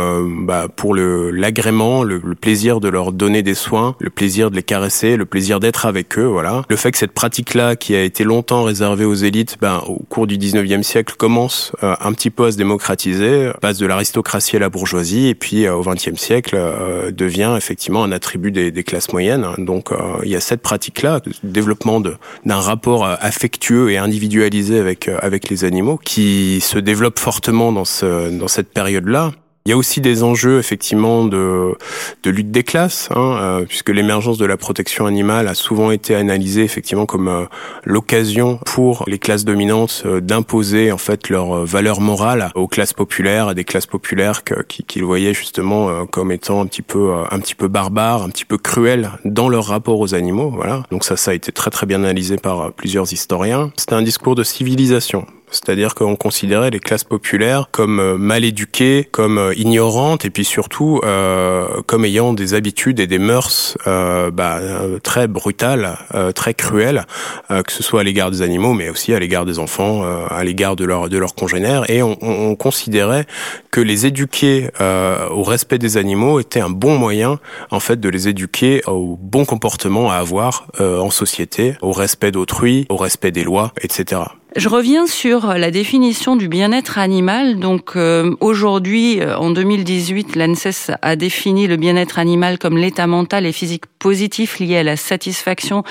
bah, 0.44 0.68
pour 0.76 0.94
le 0.94 1.32
l'agrément, 1.32 2.04
le, 2.04 2.22
le, 2.24 2.36
plaisir 2.36 2.80
de 2.80 2.90
leur 2.90 3.12
donner 3.12 3.44
des 3.44 3.56
soins, 3.56 3.96
le 4.00 4.10
plaisir 4.10 4.52
de 4.52 4.56
les 4.56 4.64
caresser, 4.64 5.16
le 5.16 5.26
plaisir 5.26 5.60
d'être 5.60 5.86
avec 5.86 6.18
eux, 6.20 6.26
voilà. 6.26 6.64
Le 6.70 6.76
fait 6.76 6.91
que 6.92 6.98
cette 6.98 7.12
pratique-là, 7.12 7.76
qui 7.76 7.96
a 7.96 8.04
été 8.04 8.24
longtemps 8.24 8.64
réservée 8.64 9.06
aux 9.06 9.14
élites, 9.14 9.58
ben, 9.60 9.82
au 9.88 10.04
cours 10.10 10.28
du 10.28 10.38
19e 10.38 10.84
siècle, 10.84 11.16
commence 11.18 11.72
euh, 11.84 11.96
un 12.00 12.14
petit 12.14 12.30
peu 12.30 12.46
à 12.46 12.52
se 12.52 12.58
démocratiser, 12.58 13.52
passe 13.62 13.78
de 13.78 13.86
l'aristocratie 13.86 14.56
à 14.56 14.60
la 14.60 14.70
bourgeoisie, 14.70 15.28
et 15.28 15.36
puis 15.36 15.66
euh, 15.66 15.76
au 15.76 15.84
20e 15.84 16.18
siècle 16.18 16.56
euh, 16.56 17.12
devient 17.12 17.54
effectivement 17.58 18.04
un 18.04 18.12
attribut 18.12 18.52
des, 18.52 18.72
des 18.72 18.84
classes 18.84 19.12
moyennes. 19.12 19.48
Donc 19.58 19.90
il 20.24 20.30
y 20.30 20.36
a 20.36 20.40
cette 20.40 20.62
pratique-là, 20.62 21.22
développement 21.44 22.00
d'un 22.00 22.60
rapport 22.60 23.06
affectueux 23.06 23.92
et 23.92 23.98
individualisé 23.98 24.80
avec 24.80 25.08
avec 25.08 25.50
les 25.50 25.64
animaux, 25.66 25.98
qui 25.98 26.62
se 26.62 26.78
développe 26.78 27.20
fortement 27.20 27.72
dans 27.72 27.86
ce 27.86 28.30
dans 28.30 28.48
cette 28.48 28.72
période-là. 28.74 29.32
Il 29.66 29.70
y 29.70 29.74
a 29.74 29.78
aussi 29.78 30.02
des 30.02 30.24
enjeux 30.24 30.58
effectivement 30.58 31.24
de, 31.24 31.76
de 32.24 32.30
lutte 32.32 32.50
des 32.50 32.64
classes, 32.64 33.10
hein, 33.16 33.38
euh, 33.40 33.66
puisque 33.66 33.90
l'émergence 33.90 34.40
de 34.40 34.46
la 34.46 34.58
protection 34.58 35.06
animale 35.06 35.48
a 35.48 35.54
souvent 35.54 35.92
été 35.92 36.16
analysée 36.16 36.64
effectivement 36.64 37.06
comme 37.06 37.28
euh, 37.28 37.46
l'occasion 37.84 38.58
pour 38.66 39.04
les 39.06 39.20
classes 39.20 39.46
dominantes 39.46 40.02
euh, 40.08 40.20
d'imposer 40.20 40.92
en 40.92 40.98
fait 40.98 41.30
leur 41.30 41.64
valeur 41.64 42.02
morale 42.02 42.52
aux 42.56 42.68
classes 42.68 42.94
populaires, 42.94 43.50
à 43.50 43.54
des 43.54 43.64
classes 43.64 43.86
populaires 43.86 44.44
qui, 44.68 44.84
qui 44.84 45.00
le 45.00 45.06
voyaient 45.06 45.36
justement 45.36 46.08
comme 46.08 46.32
étant 46.32 46.62
un 46.62 46.66
petit 46.66 46.82
peu 46.82 47.14
un 47.30 47.40
petit 47.40 47.56
peu 47.56 47.68
barbares, 47.68 48.24
un 48.24 48.30
petit 48.30 48.46
peu 48.46 48.58
cruels 48.58 49.12
dans 49.26 49.48
leur 49.48 49.66
rapport 49.66 50.00
aux 50.00 50.16
animaux. 50.16 50.50
Voilà. 50.50 50.84
Donc 50.90 51.04
ça, 51.04 51.18
ça 51.18 51.32
a 51.32 51.34
été 51.36 51.52
très 51.52 51.70
très 51.70 51.86
bien 51.86 52.00
analysé 52.00 52.38
par 52.38 52.72
plusieurs 52.72 53.14
historiens. 53.14 53.72
C'était 53.78 53.94
un 53.94 54.02
discours 54.02 54.34
de 54.34 54.44
civilisation 54.44 55.28
c'est-à-dire 55.52 55.94
qu'on 55.96 56.16
considérait 56.16 56.72
les 56.72 56.80
classes 56.80 57.04
populaires 57.04 57.68
comme 57.72 58.00
euh, 58.00 58.18
mal 58.18 58.44
éduquées, 58.44 59.08
comme 59.12 59.38
euh, 59.38 59.54
ignorantes, 59.56 60.26
et 60.26 60.30
puis 60.30 60.46
surtout 60.46 61.02
euh, 61.04 61.68
comme 61.86 62.06
ayant 62.06 62.34
des 62.34 62.54
habitudes 62.54 63.00
et 63.00 63.08
des 63.08 63.20
mœurs 63.20 63.78
bah, 63.86 64.60
très 65.04 65.28
brutales, 65.28 65.98
très 66.34 66.54
cruelles, 66.54 67.06
que 67.50 67.72
ce 67.72 67.84
soit 67.84 68.02
à 68.02 68.04
l'égard 68.04 68.32
des 68.32 68.42
animaux, 68.42 68.74
mais 68.74 68.90
aussi 68.90 69.14
à 69.14 69.20
l'égard 69.20 69.46
des 69.46 69.60
enfants, 69.60 70.04
à 70.30 70.44
l'égard 70.44 70.76
de 70.76 70.86
leurs 70.86 71.36
congénères. 71.36 71.90
Et 71.90 72.02
on, 72.02 72.18
on, 72.22 72.56
considérait 72.56 73.26
que 73.72 73.82
les 73.82 74.06
éduquer 74.06 74.70
au 74.80 75.44
respect 75.44 75.78
des 75.78 75.98
animaux 75.98 76.40
était 76.40 76.62
un 76.62 76.70
bon 76.70 76.98
moyen, 76.98 77.40
en 77.72 77.80
fait, 77.80 78.00
de 78.00 78.10
les 78.10 78.28
éduquer 78.30 78.82
au 78.88 79.18
bon 79.20 79.46
comportement 79.46 80.12
à 80.12 80.16
avoir 80.16 80.68
en 80.80 81.10
société, 81.10 81.76
au 81.82 81.92
respect 81.92 82.32
d'autrui, 82.32 82.86
au 82.90 82.98
respect 82.98 83.32
des 83.32 83.44
lois, 83.44 83.74
etc. 83.82 84.22
Je 84.58 84.68
reviens 84.68 85.08
sur 85.08 85.54
la 85.54 85.72
définition 85.72 86.36
du 86.36 86.50
bien-être 86.50 86.98
animal. 86.98 87.58
Donc 87.58 87.96
euh, 87.96 88.36
aujourd'hui, 88.42 89.22
euh, 89.22 89.38
en 89.38 89.50
2018, 89.50 90.36
l'ANSES 90.36 90.92
a 91.02 91.16
défini 91.16 91.68
le 91.68 91.78
bien-être 91.78 92.20
animal 92.20 92.60
comme 92.60 92.78
l'état 92.78 93.08
mental 93.08 93.46
et 93.46 93.54
physique 93.54 93.86
positif 93.98 94.60
lié 94.60 94.80
à 94.80 94.84
la 94.84 94.98
satisfaction 94.98 95.84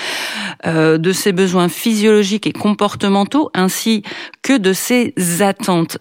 euh, 0.66 0.98
de 0.98 1.10
ses 1.12 1.32
besoins 1.32 1.70
physiologiques 1.70 2.46
et 2.46 2.52
comportementaux, 2.52 3.50
ainsi 3.54 4.02
que 4.42 4.58
de 4.58 4.74
ses 4.74 5.14
attentes. 5.40 5.96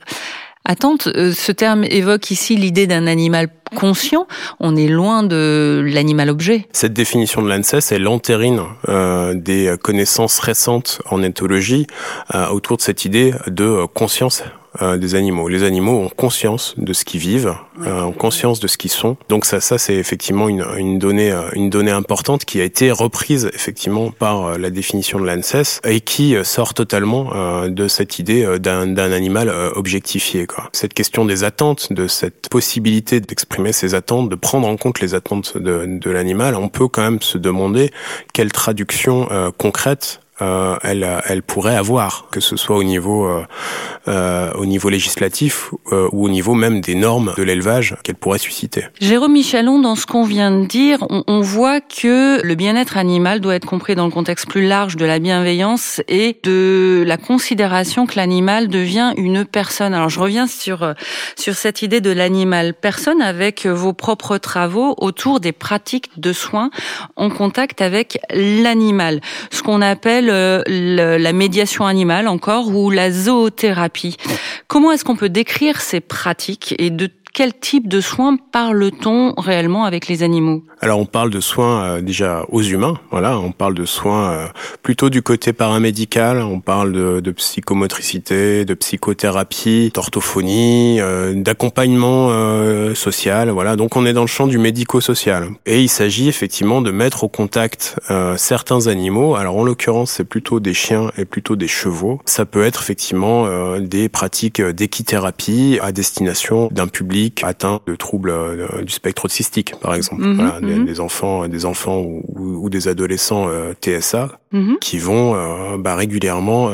Attente, 0.69 1.09
ce 1.15 1.51
terme 1.51 1.83
évoque 1.83 2.29
ici 2.29 2.55
l'idée 2.55 2.85
d'un 2.85 3.07
animal 3.07 3.47
conscient, 3.75 4.27
on 4.59 4.75
est 4.75 4.87
loin 4.87 5.23
de 5.23 5.83
l'animal-objet. 5.83 6.67
Cette 6.73 6.93
définition 6.93 7.41
de 7.41 7.49
l'ANSES 7.49 7.91
est 7.91 7.97
l'entérine 7.97 8.61
euh, 8.87 9.33
des 9.33 9.73
connaissances 9.81 10.37
récentes 10.37 11.01
en 11.09 11.23
éthologie 11.23 11.87
euh, 12.35 12.49
autour 12.49 12.77
de 12.77 12.83
cette 12.83 13.03
idée 13.03 13.33
de 13.47 13.87
conscience 13.95 14.43
euh, 14.81 14.97
des 14.97 15.15
animaux. 15.15 15.47
Les 15.47 15.63
animaux 15.63 15.97
ont 15.97 16.09
conscience 16.09 16.73
de 16.77 16.93
ce 16.93 17.03
qu'ils 17.03 17.19
vivent, 17.19 17.53
euh, 17.85 18.01
ont 18.03 18.11
conscience 18.11 18.59
de 18.59 18.67
ce 18.67 18.77
qu'ils 18.77 18.91
sont. 18.91 19.17
Donc 19.27 19.45
ça, 19.45 19.59
ça 19.59 19.77
c'est 19.77 19.95
effectivement 19.95 20.47
une, 20.47 20.65
une 20.77 20.99
donnée, 20.99 21.31
euh, 21.31 21.49
une 21.53 21.69
donnée 21.69 21.91
importante 21.91 22.45
qui 22.45 22.61
a 22.61 22.63
été 22.63 22.91
reprise 22.91 23.49
effectivement 23.53 24.11
par 24.11 24.57
la 24.57 24.69
définition 24.69 25.19
de 25.19 25.25
l'ANSES 25.25 25.81
et 25.83 25.99
qui 26.01 26.35
sort 26.43 26.73
totalement 26.73 27.31
de 27.67 27.87
cette 27.87 28.19
idée 28.19 28.59
d'un 28.59 28.97
animal 28.97 29.51
objectifié. 29.75 30.45
Quoi. 30.45 30.69
Cette 30.71 30.93
question 30.93 31.25
des 31.25 31.43
attentes, 31.43 31.91
de 31.91 32.07
cette 32.07 32.49
possibilité 32.49 33.19
d'exprimer 33.19 33.73
ses 33.73 33.95
attentes, 33.95 34.29
de 34.29 34.35
prendre 34.35 34.67
en 34.67 34.77
compte 34.77 34.99
les 35.01 35.13
attentes 35.13 35.57
de, 35.57 35.85
de 35.85 36.09
l'animal, 36.09 36.55
on 36.55 36.69
peut 36.69 36.87
quand 36.87 37.01
même 37.01 37.21
se 37.21 37.37
demander 37.37 37.91
quelle 38.33 38.51
traduction 38.51 39.27
concrète 39.57 40.21
euh, 40.41 40.75
elle, 40.83 41.07
elle 41.25 41.43
pourrait 41.43 41.75
avoir, 41.75 42.27
que 42.31 42.39
ce 42.39 42.55
soit 42.55 42.77
au 42.77 42.83
niveau, 42.83 43.25
euh, 43.25 43.43
euh 44.07 44.51
au 44.53 44.65
niveau 44.65 44.89
législatif 44.89 45.71
euh, 45.91 46.07
ou 46.11 46.25
au 46.25 46.29
niveau 46.29 46.53
même 46.53 46.81
des 46.81 46.95
normes 46.95 47.33
de 47.37 47.43
l'élevage 47.43 47.95
qu'elle 48.03 48.15
pourrait 48.15 48.39
susciter. 48.39 48.85
Jérôme 49.01 49.33
Michalon, 49.33 49.79
dans 49.79 49.95
ce 49.95 50.05
qu'on 50.05 50.23
vient 50.23 50.51
de 50.51 50.65
dire, 50.65 51.05
on, 51.09 51.23
on 51.27 51.41
voit 51.41 51.81
que 51.81 52.41
le 52.41 52.55
bien-être 52.55 52.97
animal 52.97 53.41
doit 53.41 53.55
être 53.55 53.65
compris 53.65 53.95
dans 53.95 54.05
le 54.05 54.11
contexte 54.11 54.47
plus 54.47 54.65
large 54.65 54.95
de 54.95 55.05
la 55.05 55.19
bienveillance 55.19 56.01
et 56.07 56.37
de 56.43 57.03
la 57.05 57.17
considération 57.17 58.05
que 58.05 58.15
l'animal 58.15 58.67
devient 58.69 59.13
une 59.17 59.45
personne. 59.45 59.93
Alors 59.93 60.09
je 60.09 60.19
reviens 60.19 60.47
sur 60.47 60.93
sur 61.35 61.55
cette 61.55 61.81
idée 61.81 62.01
de 62.01 62.11
l'animal 62.11 62.73
personne 62.73 63.21
avec 63.21 63.65
vos 63.65 63.93
propres 63.93 64.37
travaux 64.37 64.95
autour 64.97 65.39
des 65.39 65.51
pratiques 65.51 66.09
de 66.17 66.33
soins 66.33 66.69
en 67.15 67.29
contact 67.29 67.81
avec 67.81 68.19
l'animal, 68.31 69.21
ce 69.51 69.63
qu'on 69.63 69.81
appelle 69.81 70.28
la 70.29 71.33
médiation 71.33 71.85
animale 71.85 72.27
encore 72.27 72.67
ou 72.69 72.89
la 72.89 73.11
zoothérapie. 73.11 74.17
Comment 74.67 74.91
est-ce 74.91 75.03
qu'on 75.03 75.15
peut 75.15 75.29
décrire 75.29 75.81
ces 75.81 75.99
pratiques 75.99 76.75
et 76.77 76.89
de 76.89 77.09
quel 77.39 77.53
type 77.53 77.87
de 77.87 78.01
soins 78.01 78.35
parle-t-on 78.51 79.33
réellement 79.37 79.85
avec 79.85 80.09
les 80.09 80.23
animaux? 80.23 80.61
Alors 80.81 80.99
on 80.99 81.05
parle 81.05 81.29
de 81.29 81.39
soins 81.39 81.83
euh, 81.83 82.01
déjà 82.01 82.45
aux 82.49 82.61
humains, 82.61 82.99
voilà, 83.11 83.39
on 83.39 83.53
parle 83.53 83.75
de 83.75 83.85
soins 83.85 84.31
euh, 84.31 84.47
plutôt 84.83 85.09
du 85.09 85.21
côté 85.21 85.53
paramédical, 85.53 86.39
on 86.39 86.59
parle 86.59 86.91
de, 86.91 87.21
de 87.21 87.31
psychomotricité, 87.31 88.65
de 88.65 88.73
psychothérapie, 88.73 89.91
d'orthophonie, 89.93 90.99
euh, 90.99 91.33
d'accompagnement 91.33 92.29
social, 92.93 93.49
voilà. 93.51 93.77
Donc 93.77 93.95
on 93.95 94.05
est 94.05 94.13
dans 94.13 94.21
le 94.21 94.27
champ 94.27 94.47
du 94.47 94.57
médico-social 94.57 95.47
et 95.65 95.81
il 95.81 95.87
s'agit 95.87 96.27
effectivement 96.27 96.81
de 96.81 96.91
mettre 96.91 97.23
au 97.23 97.29
contact 97.29 97.95
certains 98.35 98.87
animaux. 98.87 99.35
Alors 99.35 99.55
en 99.55 99.63
l'occurrence 99.63 100.11
c'est 100.11 100.25
plutôt 100.25 100.59
des 100.59 100.73
chiens 100.73 101.11
et 101.17 101.23
plutôt 101.23 101.55
des 101.55 101.67
chevaux. 101.69 102.19
Ça 102.25 102.45
peut 102.45 102.63
être 102.63 102.81
effectivement 102.81 103.77
des 103.79 104.09
pratiques 104.09 104.61
d'équithérapie 104.61 105.79
à 105.81 105.91
destination 105.93 106.67
d'un 106.71 106.87
public 106.87 107.28
atteint 107.43 107.81
de 107.87 107.95
troubles 107.95 108.29
euh, 108.29 108.81
du 108.81 108.91
spectre 108.91 109.25
autistique, 109.25 109.73
par 109.79 109.93
exemple. 109.95 110.23
Mhm, 110.23 110.35
voilà, 110.35 110.59
mhm. 110.61 110.85
des, 110.85 110.99
enfants, 110.99 111.47
des 111.47 111.65
enfants 111.65 112.01
ou, 112.01 112.69
des 112.69 112.87
adolescents 112.87 113.47
euh, 113.49 113.73
TSA 113.73 114.39
mhm. 114.51 114.77
qui 114.79 114.97
vont 114.97 115.35
euh, 115.35 115.77
bah, 115.77 115.95
régulièrement 115.95 116.71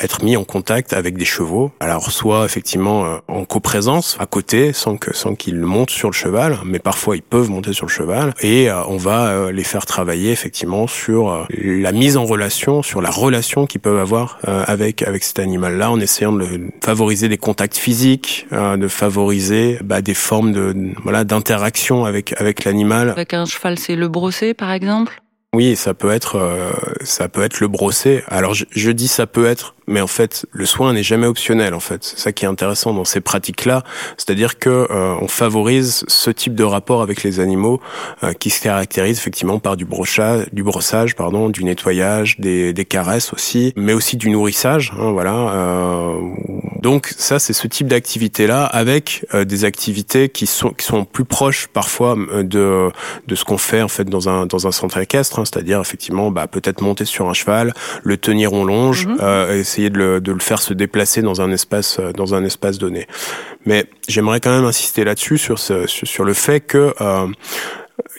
être 0.00 0.24
mis 0.24 0.36
en 0.36 0.44
contact 0.44 0.92
avec 0.92 1.16
des 1.16 1.24
chevaux. 1.24 1.72
Alors 1.80 2.10
soit 2.10 2.44
effectivement 2.44 3.18
en 3.28 3.44
coprésence, 3.44 4.16
à 4.20 4.26
côté, 4.26 4.72
sans 4.72 4.96
que 4.96 5.14
sans 5.14 5.34
qu'ils 5.34 5.60
montent 5.60 5.90
sur 5.90 6.08
le 6.08 6.14
cheval, 6.14 6.58
mais 6.64 6.78
parfois 6.78 7.16
ils 7.16 7.22
peuvent 7.22 7.50
monter 7.50 7.72
sur 7.72 7.86
le 7.86 7.90
cheval 7.90 8.34
et 8.42 8.70
on 8.88 8.96
va 8.96 9.50
les 9.52 9.64
faire 9.64 9.86
travailler 9.86 10.30
effectivement 10.30 10.86
sur 10.86 11.46
la 11.50 11.92
mise 11.92 12.16
en 12.16 12.24
relation, 12.24 12.82
sur 12.82 13.00
la 13.00 13.10
relation 13.10 13.66
qu'ils 13.66 13.80
peuvent 13.80 13.98
avoir 13.98 14.38
avec 14.44 15.02
avec 15.02 15.24
cet 15.24 15.38
animal-là, 15.38 15.90
en 15.90 16.00
essayant 16.00 16.32
de 16.32 16.46
favoriser 16.82 17.28
des 17.28 17.38
contacts 17.38 17.76
physiques, 17.76 18.46
de 18.52 18.88
favoriser 18.88 19.78
bah, 19.82 20.02
des 20.02 20.14
formes 20.14 20.52
de 20.52 20.92
voilà 21.02 21.24
d'interaction 21.24 22.04
avec 22.04 22.34
avec 22.40 22.64
l'animal. 22.64 23.10
Avec 23.10 23.34
un 23.34 23.44
cheval, 23.44 23.78
c'est 23.78 23.96
le 23.96 24.08
brosser 24.08 24.54
par 24.54 24.72
exemple? 24.72 25.21
Oui, 25.54 25.76
ça 25.76 25.92
peut 25.92 26.10
être 26.10 26.36
euh, 26.36 26.72
ça 27.04 27.28
peut 27.28 27.42
être 27.42 27.60
le 27.60 27.68
brosser. 27.68 28.24
Alors 28.28 28.54
je, 28.54 28.64
je, 28.70 28.90
dis 28.90 29.06
ça 29.06 29.26
peut 29.26 29.44
être, 29.44 29.74
mais 29.86 30.00
en 30.00 30.06
fait 30.06 30.46
le 30.50 30.64
soin 30.64 30.94
n'est 30.94 31.02
jamais 31.02 31.26
optionnel. 31.26 31.74
En 31.74 31.80
fait, 31.80 32.02
c'est 32.02 32.18
ça 32.18 32.32
qui 32.32 32.46
est 32.46 32.48
intéressant 32.48 32.94
dans 32.94 33.04
ces 33.04 33.20
pratiques-là, 33.20 33.82
c'est-à-dire 34.16 34.58
que 34.58 34.70
euh, 34.70 35.14
on 35.20 35.28
favorise 35.28 36.06
ce 36.08 36.30
type 36.30 36.54
de 36.54 36.64
rapport 36.64 37.02
avec 37.02 37.22
les 37.22 37.38
animaux 37.38 37.82
euh, 38.22 38.32
qui 38.32 38.48
se 38.48 38.62
caractérise 38.62 39.18
effectivement 39.18 39.58
par 39.58 39.76
du 39.76 39.84
brossage, 39.84 40.46
du 40.54 40.62
brossage, 40.62 41.16
pardon, 41.16 41.50
du 41.50 41.64
nettoyage, 41.64 42.40
des, 42.40 42.72
des 42.72 42.84
caresses 42.86 43.34
aussi, 43.34 43.74
mais 43.76 43.92
aussi 43.92 44.16
du 44.16 44.30
nourrissage. 44.30 44.94
Hein, 44.98 45.10
voilà. 45.10 46.14
donc 46.80 47.12
ça, 47.18 47.38
c'est 47.38 47.52
ce 47.52 47.66
type 47.66 47.88
d'activité-là 47.88 48.64
avec 48.64 49.26
des 49.34 49.66
activités 49.66 50.30
qui 50.30 50.46
sont 50.46 50.70
qui 50.70 50.86
sont 50.86 51.04
plus 51.04 51.26
proches 51.26 51.66
parfois 51.66 52.16
de 52.42 52.88
de 53.26 53.34
ce 53.34 53.44
qu'on 53.44 53.58
fait 53.58 53.82
en 53.82 53.88
fait 53.88 54.04
dans 54.04 54.30
un 54.30 54.46
dans 54.46 54.66
un 54.66 54.72
centre 54.72 54.96
équestre 54.96 55.41
Hein, 55.42 55.44
c'est-à-dire 55.44 55.80
effectivement 55.80 56.30
bah, 56.30 56.46
peut-être 56.46 56.80
monter 56.80 57.04
sur 57.04 57.28
un 57.28 57.34
cheval, 57.34 57.74
le 58.02 58.16
tenir 58.16 58.52
en 58.52 58.64
longe, 58.64 59.06
mhm. 59.06 59.18
euh, 59.20 59.58
essayer 59.58 59.90
de 59.90 59.98
le, 59.98 60.20
de 60.20 60.32
le, 60.32 60.38
faire 60.38 60.60
se 60.60 60.74
déplacer 60.74 61.22
dans 61.22 61.40
un 61.40 61.50
espace 61.50 61.98
euh, 61.98 62.12
dans 62.12 62.34
un 62.34 62.44
espace 62.44 62.78
donné. 62.78 63.06
Mais 63.66 63.86
j'aimerais 64.08 64.40
quand 64.40 64.54
même 64.54 64.64
insister 64.64 65.04
là-dessus 65.04 65.38
sur 65.38 65.58
ce, 65.58 65.86
sur 65.86 66.24
le 66.24 66.34
fait 66.34 66.60
que 66.60 66.94
euh, 67.00 67.26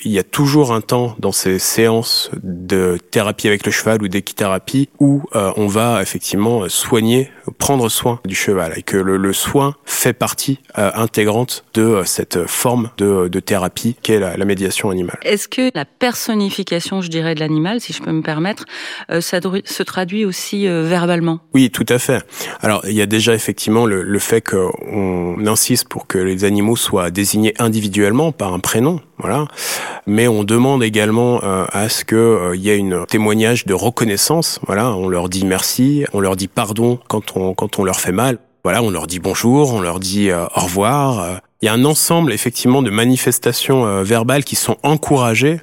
il 0.06 0.12
y 0.12 0.20
a 0.20 0.24
toujours 0.24 0.74
un 0.74 0.82
temps 0.82 1.16
dans 1.20 1.32
ces 1.32 1.60
séances 1.60 2.30
de 2.44 2.98
thérapie 3.12 3.48
avec 3.48 3.66
le 3.66 3.72
cheval 3.72 4.02
ou 4.02 4.08
d'équithérapie 4.08 4.90
où 5.00 5.24
euh, 5.36 5.52
on 5.56 5.68
va 5.68 6.02
effectivement 6.02 6.68
soigner, 6.70 7.30
prendre 7.58 7.90
soin 7.90 8.20
du 8.26 8.36
cheval 8.36 8.74
et 8.76 8.84
que 8.84 8.98
le, 8.98 9.18
le 9.18 9.34
soin 9.34 9.76
fait 9.86 10.14
partie 10.14 10.60
euh, 10.78 10.92
intégrante 10.96 11.66
de 11.74 11.82
euh, 11.82 12.04
cette 12.06 12.48
forme 12.48 12.90
de, 12.98 13.28
de 13.28 13.40
thérapie 13.40 13.96
qu'est 14.02 14.20
la, 14.20 14.38
la, 14.38 14.46
médiation 14.46 14.90
animale. 14.90 15.18
Est-ce 15.24 15.48
que 15.48 15.72
la 15.74 15.86
personnification, 15.86 17.02
je 17.02 17.10
dirais, 17.10 17.34
de 17.34 17.40
l'animal, 17.40 17.80
si 17.80 17.94
je 17.94 18.02
peux 18.02 18.12
me 18.12 18.22
permettre, 18.22 18.66
ça 19.22 19.40
se 19.42 19.84
traduit 19.84 20.26
aussi 20.26 20.68
verbalement? 20.68 21.40
Oui, 21.54 21.70
tout 21.70 21.86
à 21.90 21.98
fait. 21.98 22.24
Alors 22.62 22.84
il 22.86 22.94
y 22.94 23.02
a 23.02 23.06
déjà 23.06 23.34
effectivement 23.34 23.86
le, 23.86 24.04
le 24.04 24.20
fait 24.20 24.42
qu'on 24.42 25.46
insiste 25.48 25.88
pour 25.88 26.08
que 26.08 26.18
les 26.18 26.44
animaux 26.44 26.76
soient 26.76 27.10
désignés 27.10 27.54
individuellement 27.60 28.32
par 28.32 28.54
un 28.54 28.60
prénom, 28.60 29.00
voilà 29.18 29.48
mais 30.06 30.28
on 30.28 30.44
demande 30.44 30.84
également 30.84 31.44
euh, 31.44 31.66
à 31.72 31.90
ce 31.90 32.06
qu'il 32.06 32.18
euh, 32.18 32.56
y 32.56 32.70
ait 32.70 32.78
une 32.78 33.06
témoignage 33.06 33.66
de 33.66 33.74
reconnaissance. 33.74 34.60
Voilà, 34.66 34.96
on 34.96 35.08
leur 35.08 35.30
dit 35.30 35.46
merci, 35.46 36.06
on 36.14 36.20
leur 36.20 36.36
dit 36.36 36.48
pardon 36.48 37.00
quand 37.08 37.36
on 37.36 37.54
quand 37.54 37.80
on 37.80 37.84
leur 37.84 38.00
fait 38.00 38.12
mal. 38.12 38.40
Voilà, 38.64 38.82
on 38.82 38.90
leur 38.90 39.08
dit 39.08 39.20
bonjour, 39.20 39.74
on 39.74 39.82
leur 39.82 40.00
dit 40.00 40.30
euh, 40.30 40.46
au 40.56 40.62
revoir. 40.62 41.40
Il 41.62 41.66
y 41.66 41.70
a 41.70 41.74
un 41.74 41.86
ensemble 41.86 42.34
effectivement 42.34 42.82
de 42.82 42.90
manifestations 42.90 44.04
verbales 44.04 44.44
qui 44.44 44.58
sont 44.58 44.76
encouragées 44.84 45.62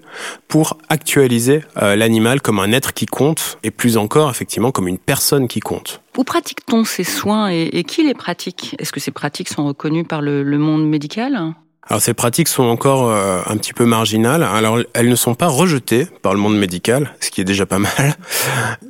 pour 0.48 0.78
actualiser 0.88 1.60
l'animal 1.76 2.40
comme 2.40 2.58
un 2.58 2.72
être 2.72 2.94
qui 2.94 3.04
compte 3.04 3.58
et 3.64 3.70
plus 3.70 3.98
encore 3.98 4.30
effectivement 4.30 4.72
comme 4.72 4.88
une 4.88 4.96
personne 4.96 5.46
qui 5.46 5.60
compte. 5.60 6.00
Où 6.16 6.24
pratique-t-on 6.24 6.84
ces 6.84 7.04
soins 7.04 7.50
et, 7.50 7.84
qui 7.84 8.02
les 8.02 8.14
pratique? 8.14 8.74
Est-ce 8.78 8.92
que 8.92 9.00
ces 9.00 9.10
pratiques 9.10 9.50
sont 9.50 9.66
reconnues 9.66 10.04
par 10.04 10.22
le 10.22 10.56
monde 10.56 10.88
médical? 10.88 11.52
Alors 11.90 12.00
ces 12.00 12.14
pratiques 12.14 12.46
sont 12.46 12.62
encore 12.62 13.10
euh, 13.10 13.42
un 13.46 13.56
petit 13.56 13.72
peu 13.72 13.84
marginales. 13.84 14.44
Alors 14.44 14.78
elles 14.94 15.08
ne 15.08 15.16
sont 15.16 15.34
pas 15.34 15.48
rejetées 15.48 16.06
par 16.22 16.32
le 16.32 16.38
monde 16.38 16.56
médical, 16.56 17.10
ce 17.18 17.32
qui 17.32 17.40
est 17.40 17.44
déjà 17.44 17.66
pas 17.66 17.78
mal. 17.80 18.14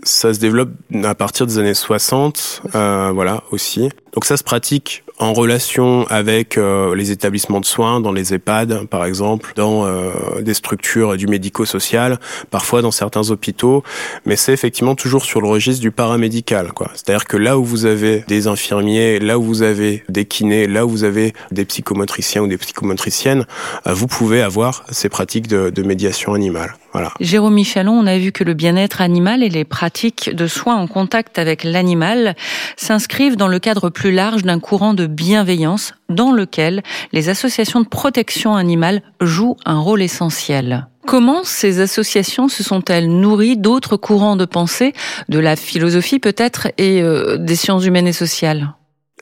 Ça 0.03 0.35
se 0.35 0.39
développe 0.39 0.69
à 1.03 1.15
partir 1.15 1.47
des 1.47 1.59
années 1.59 1.73
60, 1.73 2.63
euh, 2.75 3.11
voilà 3.15 3.43
aussi. 3.53 3.89
Donc 4.13 4.27
ça 4.27 4.37
se 4.37 4.45
pratique 4.45 5.03
en 5.21 5.35
relation 5.35 6.07
avec 6.09 6.57
euh, 6.57 6.97
les 6.97 7.11
établissements 7.11 7.61
de 7.61 7.67
soins, 7.67 8.01
dans 8.01 8.11
les 8.11 8.35
EHPAD 8.35 8.87
par 8.87 9.05
exemple, 9.05 9.53
dans 9.55 9.87
euh, 9.87 10.41
des 10.41 10.55
structures 10.55 11.17
du 11.17 11.27
médico-social, 11.27 12.19
parfois 12.51 12.81
dans 12.81 12.91
certains 12.91 13.31
hôpitaux, 13.31 13.85
mais 14.25 14.37
c'est 14.37 14.53
effectivement 14.53 14.95
toujours 14.95 15.25
sur 15.25 15.43
le 15.43 15.49
registre 15.49 15.83
du 15.83 15.91
paramédical. 15.91 16.73
C'est-à-dire 16.95 17.27
que 17.27 17.37
là 17.37 17.59
où 17.59 17.65
vous 17.65 17.85
avez 17.85 18.25
des 18.29 18.47
infirmiers, 18.47 19.19
là 19.19 19.39
où 19.39 19.43
vous 19.43 19.63
avez 19.63 20.03
des 20.09 20.25
kinés, 20.25 20.67
là 20.67 20.87
où 20.87 20.89
vous 20.89 21.05
avez 21.05 21.35
des 21.51 21.67
psychomotriciens 21.67 22.43
ou 22.43 22.47
des 22.47 22.59
psychomotriciennes, 22.59 23.47
euh, 23.87 23.93
vous 23.93 24.07
pouvez 24.07 24.41
avoir 24.41 24.85
ces 24.91 25.11
pratiques 25.11 25.49
de, 25.49 25.69
de 25.69 25.83
médiation 25.83 26.33
animale. 26.33 26.75
Jérôme 27.21 27.55
Michalon, 27.55 27.93
on 27.93 28.07
a 28.07 28.19
vu 28.19 28.33
que 28.33 28.45
le 28.45 28.55
bien-être 28.55 29.01
animal 29.01 29.43
et 29.43 29.49
les 29.49 29.65
pratiques 29.65 30.35
de 30.35 30.47
soins 30.47 30.77
en 30.77 30.87
contact 30.87 31.39
avec 31.39 31.65
l'animal 31.65 32.35
s'inscrivent 32.77 33.37
dans 33.37 33.49
le 33.49 33.59
cadre 33.59 33.91
plus 33.91 34.13
large 34.13 34.43
d'un 34.43 34.59
courant 34.59 34.95
de 34.95 35.07
bienveillance 35.07 35.95
dans 36.09 36.33
lequel 36.33 36.83
les 37.13 37.29
associations 37.29 37.81
de 37.81 37.89
protection 37.89 38.57
animale 38.57 39.03
jouent 39.21 39.57
un 39.65 39.79
rôle 39.79 40.03
essentiel. 40.03 40.89
Comment 41.07 41.43
ces 41.45 41.81
associations 41.81 42.49
se 42.49 42.63
sont-elles 42.63 43.09
nourries 43.09 43.57
d'autres 43.57 43.97
courants 43.97 44.37
de 44.37 44.45
pensée, 44.45 44.93
de 45.29 45.39
la 45.39 45.57
philosophie 45.57 46.19
peut-être, 46.19 46.69
et 46.79 47.03
euh, 47.03 47.37
des 47.37 47.57
sciences 47.57 47.85
humaines 47.85 48.07
et 48.07 48.13
sociales? 48.13 48.75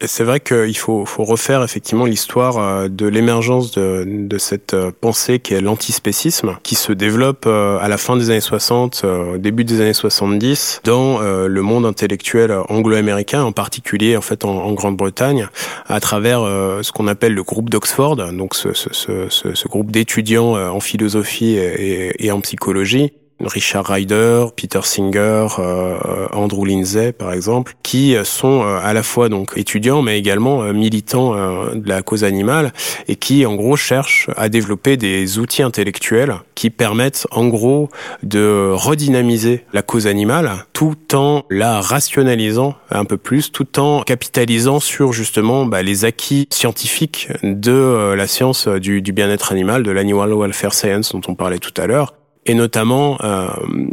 C'est 0.04 0.22
vrai 0.22 0.38
qu'il 0.38 0.76
faut, 0.76 1.04
faut 1.06 1.24
refaire 1.24 1.64
effectivement 1.64 2.04
l'histoire 2.04 2.58
euh, 2.58 2.88
de 2.88 3.06
l'émergence 3.06 3.72
de, 3.72 4.04
de, 4.06 4.38
cette 4.38 4.74
euh, 4.74 4.92
pensée 5.00 5.40
qui 5.40 5.54
est 5.54 5.60
l'antispécisme, 5.60 6.56
qui 6.62 6.76
se 6.76 6.92
développe 6.92 7.46
euh, 7.46 7.78
à 7.80 7.88
la 7.88 7.98
fin 7.98 8.16
des 8.16 8.30
années 8.30 8.40
60, 8.40 9.04
au 9.04 9.38
début 9.38 9.64
des 9.64 9.80
années 9.80 9.92
70, 9.92 10.82
dans 10.84 11.18
le 11.20 11.62
monde 11.62 11.84
intellectuel 11.84 12.52
anglo-américain, 12.68 13.42
en 13.42 13.52
particulier 13.52 14.16
en 14.16 14.20
fait 14.20 14.44
en, 14.44 14.72
Grande-Bretagne, 14.72 15.48
à 15.86 16.00
travers 16.00 16.40
ce 16.40 16.92
qu'on 16.92 17.08
appelle 17.08 17.34
le 17.34 17.42
groupe 17.42 17.70
d'Oxford, 17.70 18.16
donc 18.32 18.54
ce, 18.54 18.72
ce, 18.72 18.90
ce, 18.92 19.54
ce 19.54 19.68
groupe 19.68 19.90
d'étudiants 19.90 20.54
en 20.54 20.80
philosophie 20.80 21.56
et 21.56 22.30
en 22.30 22.40
psychologie, 22.40 23.12
Richard 23.40 23.86
Ryder, 23.86 24.46
Peter 24.56 24.80
Singer, 24.82 25.46
euh, 25.58 26.26
Andrew 26.32 26.66
Lindsay 26.66 27.12
par 27.12 27.32
exemple, 27.32 27.74
qui 27.82 28.16
sont 28.24 28.62
euh, 28.62 28.78
à 28.82 28.92
la 28.92 29.02
fois 29.02 29.28
donc 29.28 29.52
étudiants 29.56 30.02
mais 30.02 30.18
également 30.18 30.62
euh, 30.62 30.72
militants 30.72 31.34
de 31.74 31.88
la 31.88 32.02
cause 32.02 32.24
animale 32.24 32.72
et 33.06 33.16
qui 33.16 33.46
en 33.46 33.54
gros 33.54 33.76
cherchent 33.76 34.28
à 34.36 34.48
développer 34.48 34.96
des 34.96 35.38
outils 35.38 35.62
intellectuels 35.62 36.34
qui 36.54 36.70
permettent 36.70 37.26
en 37.30 37.46
gros 37.46 37.88
de 38.22 38.70
redynamiser 38.72 39.64
la 39.72 39.82
cause 39.82 40.06
animale 40.06 40.50
tout 40.72 40.96
en 41.14 41.44
la 41.50 41.80
rationalisant 41.80 42.74
un 42.90 43.04
peu 43.04 43.16
plus, 43.16 43.52
tout 43.52 43.78
en 43.78 44.02
capitalisant 44.02 44.80
sur 44.80 45.12
justement 45.12 45.66
bah, 45.66 45.82
les 45.82 46.04
acquis 46.04 46.48
scientifiques 46.50 47.28
de 47.42 48.14
la 48.14 48.26
science 48.26 48.68
du, 48.68 49.02
du 49.02 49.12
bien-être 49.12 49.52
animal, 49.52 49.82
de 49.82 49.90
l'animal 49.90 50.32
welfare 50.34 50.74
science 50.74 51.12
dont 51.12 51.20
on 51.28 51.34
parlait 51.34 51.58
tout 51.58 51.74
à 51.80 51.86
l'heure, 51.86 52.14
et 52.48 52.54
notamment 52.54 53.18
euh, 53.20 53.46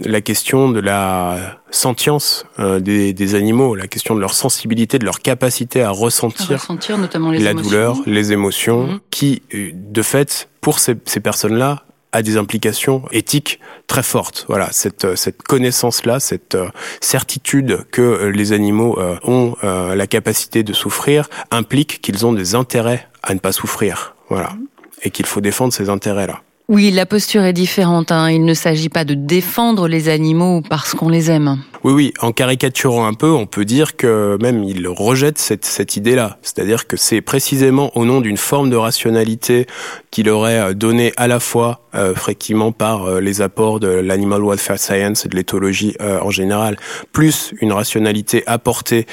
la 0.05 0.21
question 0.21 0.69
de 0.69 0.79
la 0.79 1.59
sentience 1.71 2.45
euh, 2.57 2.79
des, 2.79 3.11
des, 3.11 3.35
animaux, 3.35 3.75
la 3.75 3.87
question 3.87 4.15
de 4.15 4.21
leur 4.21 4.33
sensibilité, 4.33 4.97
de 4.97 5.03
leur 5.03 5.19
capacité 5.19 5.83
à 5.83 5.89
ressentir, 5.89 6.57
ressentir 6.57 6.97
notamment 6.97 7.31
les 7.31 7.39
la 7.39 7.53
douleur, 7.53 7.97
les 8.05 8.31
émotions, 8.31 8.87
mhm. 8.87 8.99
qui, 9.11 9.41
euh, 9.53 9.71
de 9.73 10.01
fait, 10.01 10.47
pour 10.61 10.79
ces, 10.79 10.95
ces 11.03 11.19
personnes-là, 11.19 11.83
a 12.13 12.21
des 12.21 12.37
implications 12.37 13.03
éthiques 13.11 13.59
très 13.87 14.03
fortes. 14.03 14.45
Voilà, 14.47 14.69
cette, 14.71 15.17
cette 15.17 15.43
connaissance-là, 15.43 16.21
cette 16.21 16.57
certitude 17.01 17.85
que 17.91 18.27
les 18.27 18.53
animaux 18.53 18.97
ont 19.23 19.55
la 19.61 20.07
capacité 20.07 20.63
de 20.63 20.71
souffrir 20.71 21.27
implique 21.51 21.99
qu'ils 22.01 22.25
ont 22.25 22.31
des 22.31 22.55
intérêts 22.55 23.09
à 23.21 23.33
ne 23.33 23.39
pas 23.39 23.51
souffrir. 23.51 24.15
Voilà, 24.29 24.51
mhm. 24.51 24.67
et 25.03 25.11
qu'il 25.11 25.25
faut 25.25 25.41
défendre 25.41 25.73
ces 25.73 25.89
intérêts-là. 25.89 26.41
Oui, 26.67 26.89
la 26.89 27.05
posture 27.05 27.43
est 27.43 27.53
différente. 27.53 28.11
Hein. 28.11 28.31
Il 28.31 28.43
ne 28.43 28.55
s'agit 28.55 28.89
pas 28.89 29.05
de 29.05 29.13
défendre 29.13 29.87
les 29.87 30.09
animaux 30.09 30.61
parce 30.67 30.95
qu'on 30.95 31.09
les 31.09 31.29
aime. 31.29 31.59
Oui, 31.85 31.93
oui, 31.93 32.13
en 32.19 32.31
caricaturant 32.31 33.05
un 33.05 33.13
peu, 33.13 33.29
on 33.29 33.45
peut 33.45 33.63
dire 33.63 33.95
que 33.95 34.39
même 34.41 34.63
il 34.63 34.87
rejette 34.87 35.37
cette, 35.37 35.65
cette 35.65 35.95
idée-là. 35.95 36.39
C'est-à-dire 36.41 36.87
que 36.87 36.97
c'est 36.97 37.21
précisément 37.21 37.95
au 37.95 38.05
nom 38.05 38.21
d'une 38.21 38.37
forme 38.37 38.71
de 38.71 38.75
rationalité 38.75 39.67
qu'il 40.09 40.29
aurait 40.31 40.59
euh, 40.59 40.73
donné 40.73 41.13
à 41.15 41.27
la 41.27 41.39
fois 41.39 41.81
euh, 41.93 42.13
effectivement 42.13 42.71
par 42.71 43.03
euh, 43.03 43.19
les 43.19 43.41
apports 43.41 43.79
de 43.79 43.87
l'animal 43.87 44.41
welfare 44.41 44.79
science 44.79 45.25
et 45.25 45.29
de 45.29 45.35
l'éthologie 45.35 45.95
en 45.99 46.31
général, 46.31 46.77
plus 47.11 47.53
une 47.61 47.71
rationalité 47.71 48.43
apportée 48.47 49.05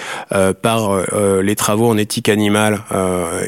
par 0.62 1.02
les 1.42 1.56
travaux 1.56 1.88
en 1.88 1.96
éthique 1.96 2.28
animale 2.28 2.80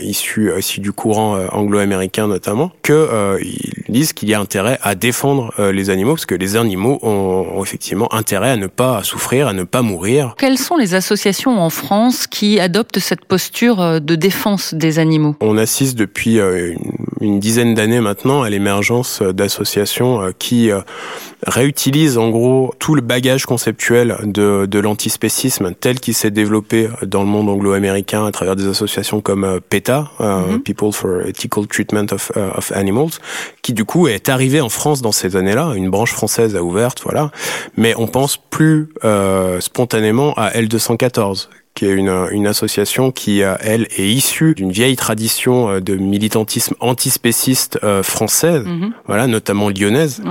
issus, 0.02 0.52
issus 0.56 0.80
du 0.80 0.92
courant 0.92 1.38
anglo-américain 1.52 2.26
notamment, 2.26 2.72
que 2.82 3.38
ils 3.42 3.92
disent 3.92 4.12
qu'il 4.12 4.28
y 4.28 4.34
a 4.34 4.40
intérêt 4.40 4.78
à 4.82 4.94
défendre 4.94 5.52
les 5.58 5.90
animaux 5.90 6.14
parce 6.14 6.26
que 6.26 6.34
les 6.34 6.56
animaux 6.56 6.98
ont, 7.02 7.46
ont 7.56 7.62
effectivement 7.62 8.12
intérêt 8.12 8.50
à 8.50 8.56
ne 8.56 8.66
pas 8.66 9.02
souffrir, 9.14 9.46
à 9.46 9.52
ne 9.52 9.62
pas 9.62 9.82
mourir. 9.82 10.34
Quelles 10.38 10.58
sont 10.58 10.76
les 10.76 10.94
associations 10.94 11.62
en 11.62 11.70
France 11.70 12.26
qui 12.26 12.58
adoptent 12.58 12.98
cette 12.98 13.24
posture 13.24 13.80
euh, 13.80 14.00
de 14.00 14.16
défense 14.16 14.74
des 14.74 14.98
animaux? 14.98 15.36
On 15.40 15.56
assiste 15.56 15.96
depuis 15.96 16.40
euh, 16.40 16.74
une, 17.24 17.40
dizaine 17.40 17.74
d'années 17.74 18.00
maintenant 18.00 18.42
à 18.42 18.50
l'émergence 18.50 19.20
euh, 19.22 19.32
d'associations 19.32 20.32
qui 20.38 20.70
réutilisent 21.46 22.18
en 22.18 22.30
gros 22.30 22.72
tout 22.78 22.94
le 22.94 23.00
bagage 23.00 23.46
conceptuel 23.46 24.16
de, 24.22 24.66
de 24.66 24.78
l'antispécisme 24.78 25.74
tel 25.74 26.00
qu'il 26.00 26.14
s'est 26.14 26.30
développé 26.30 26.88
dans 27.02 27.20
le 27.20 27.28
monde 27.28 27.48
anglo-américain 27.48 28.24
à 28.24 28.30
travers 28.30 28.56
des 28.56 28.66
associations 28.66 29.20
comme 29.20 29.60
PETA, 29.68 30.10
mm-hmm. 30.18 30.58
People 30.60 30.92
for 30.92 31.22
Ethical 31.26 31.66
Treatment 31.66 32.06
of, 32.12 32.32
of, 32.36 32.72
Animals, 32.72 33.18
qui 33.62 33.72
du 33.72 33.84
coup 33.84 34.08
est 34.08 34.28
arrivé 34.28 34.60
en 34.60 34.68
France 34.68 35.02
dans 35.02 35.12
ces 35.12 35.36
années-là, 35.36 35.72
une 35.74 35.90
branche 35.90 36.12
française 36.12 36.56
a 36.56 36.62
ouverte, 36.62 37.02
voilà. 37.02 37.30
Mais 37.76 37.94
on 37.96 38.06
pense 38.06 38.36
plus 38.36 38.88
euh, 39.04 39.60
spontanément 39.60 40.34
à 40.34 40.50
L214 40.50 41.48
qui 41.74 41.86
est 41.86 41.92
une, 41.92 42.28
une 42.30 42.46
association 42.46 43.10
qui, 43.10 43.42
euh, 43.42 43.56
elle, 43.60 43.88
est 43.96 44.08
issue 44.08 44.54
d'une 44.54 44.70
vieille 44.70 44.96
tradition 44.96 45.68
euh, 45.68 45.80
de 45.80 45.96
militantisme 45.96 46.74
antispéciste 46.80 47.78
française, 48.02 48.64
mhm. 48.64 48.92
voilà, 49.06 49.26
notamment 49.26 49.68
lyonnaise, 49.68 50.22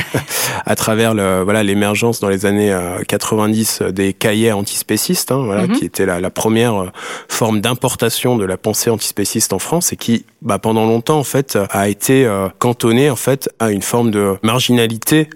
à 0.66 0.76
travers 0.76 1.14
le, 1.14 1.42
voilà 1.42 1.62
l'émergence 1.62 2.20
dans 2.20 2.28
les 2.28 2.46
années 2.46 2.76
90 3.08 3.82
des 3.90 4.12
cahiers 4.12 4.52
antispécistes, 4.52 5.32
hein, 5.32 5.42
voilà, 5.44 5.66
mhm. 5.66 5.76
qui 5.76 5.84
était 5.84 6.06
la, 6.06 6.20
la 6.20 6.30
première 6.30 6.92
forme 7.28 7.60
d'importation 7.60 8.36
de 8.36 8.44
la 8.44 8.56
pensée 8.56 8.90
antispéciste 8.90 9.52
en 9.52 9.58
France 9.58 9.92
et 9.92 9.96
qui, 9.96 10.24
bah, 10.42 10.58
pendant 10.58 10.86
longtemps 10.86 11.18
en 11.18 11.24
fait, 11.24 11.58
a 11.70 11.88
été 11.88 12.28
cantonnée 12.58 13.10
en 13.10 13.16
fait 13.16 13.50
à 13.58 13.70
une 13.70 13.82
forme 13.82 14.10
de 14.10 14.36
marginalité 14.42 15.28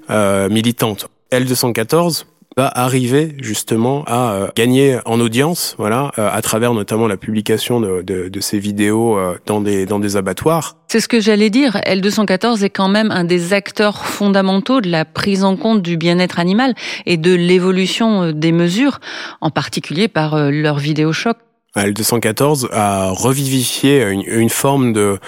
militante. 0.50 1.08
L214 1.32 2.24
va 2.58 2.72
arriver 2.74 3.36
justement 3.40 4.02
à 4.08 4.32
euh, 4.32 4.48
gagner 4.56 4.98
en 5.04 5.20
audience, 5.20 5.76
voilà, 5.78 6.10
euh, 6.18 6.28
à 6.28 6.42
travers 6.42 6.74
notamment 6.74 7.06
la 7.06 7.16
publication 7.16 7.80
de, 7.80 8.02
de, 8.02 8.28
de 8.28 8.40
ces 8.40 8.58
vidéos 8.58 9.16
euh, 9.16 9.38
dans 9.46 9.60
des 9.60 9.86
dans 9.86 10.00
des 10.00 10.16
abattoirs. 10.16 10.76
C'est 10.88 10.98
ce 10.98 11.06
que 11.06 11.20
j'allais 11.20 11.50
dire. 11.50 11.76
L214 11.86 12.64
est 12.64 12.70
quand 12.70 12.88
même 12.88 13.12
un 13.12 13.22
des 13.22 13.52
acteurs 13.52 14.04
fondamentaux 14.06 14.80
de 14.80 14.90
la 14.90 15.04
prise 15.04 15.44
en 15.44 15.56
compte 15.56 15.82
du 15.82 15.96
bien-être 15.96 16.40
animal 16.40 16.74
et 17.06 17.16
de 17.16 17.32
l'évolution 17.32 18.32
des 18.32 18.50
mesures, 18.50 18.98
en 19.40 19.50
particulier 19.50 20.08
par 20.08 20.50
leur 20.50 20.78
vidéo 20.78 21.12
choc. 21.12 21.36
L214 21.76 22.72
a 22.72 23.10
revivifié 23.10 24.02
une, 24.02 24.24
une 24.26 24.50
forme 24.50 24.92
de 24.92 25.20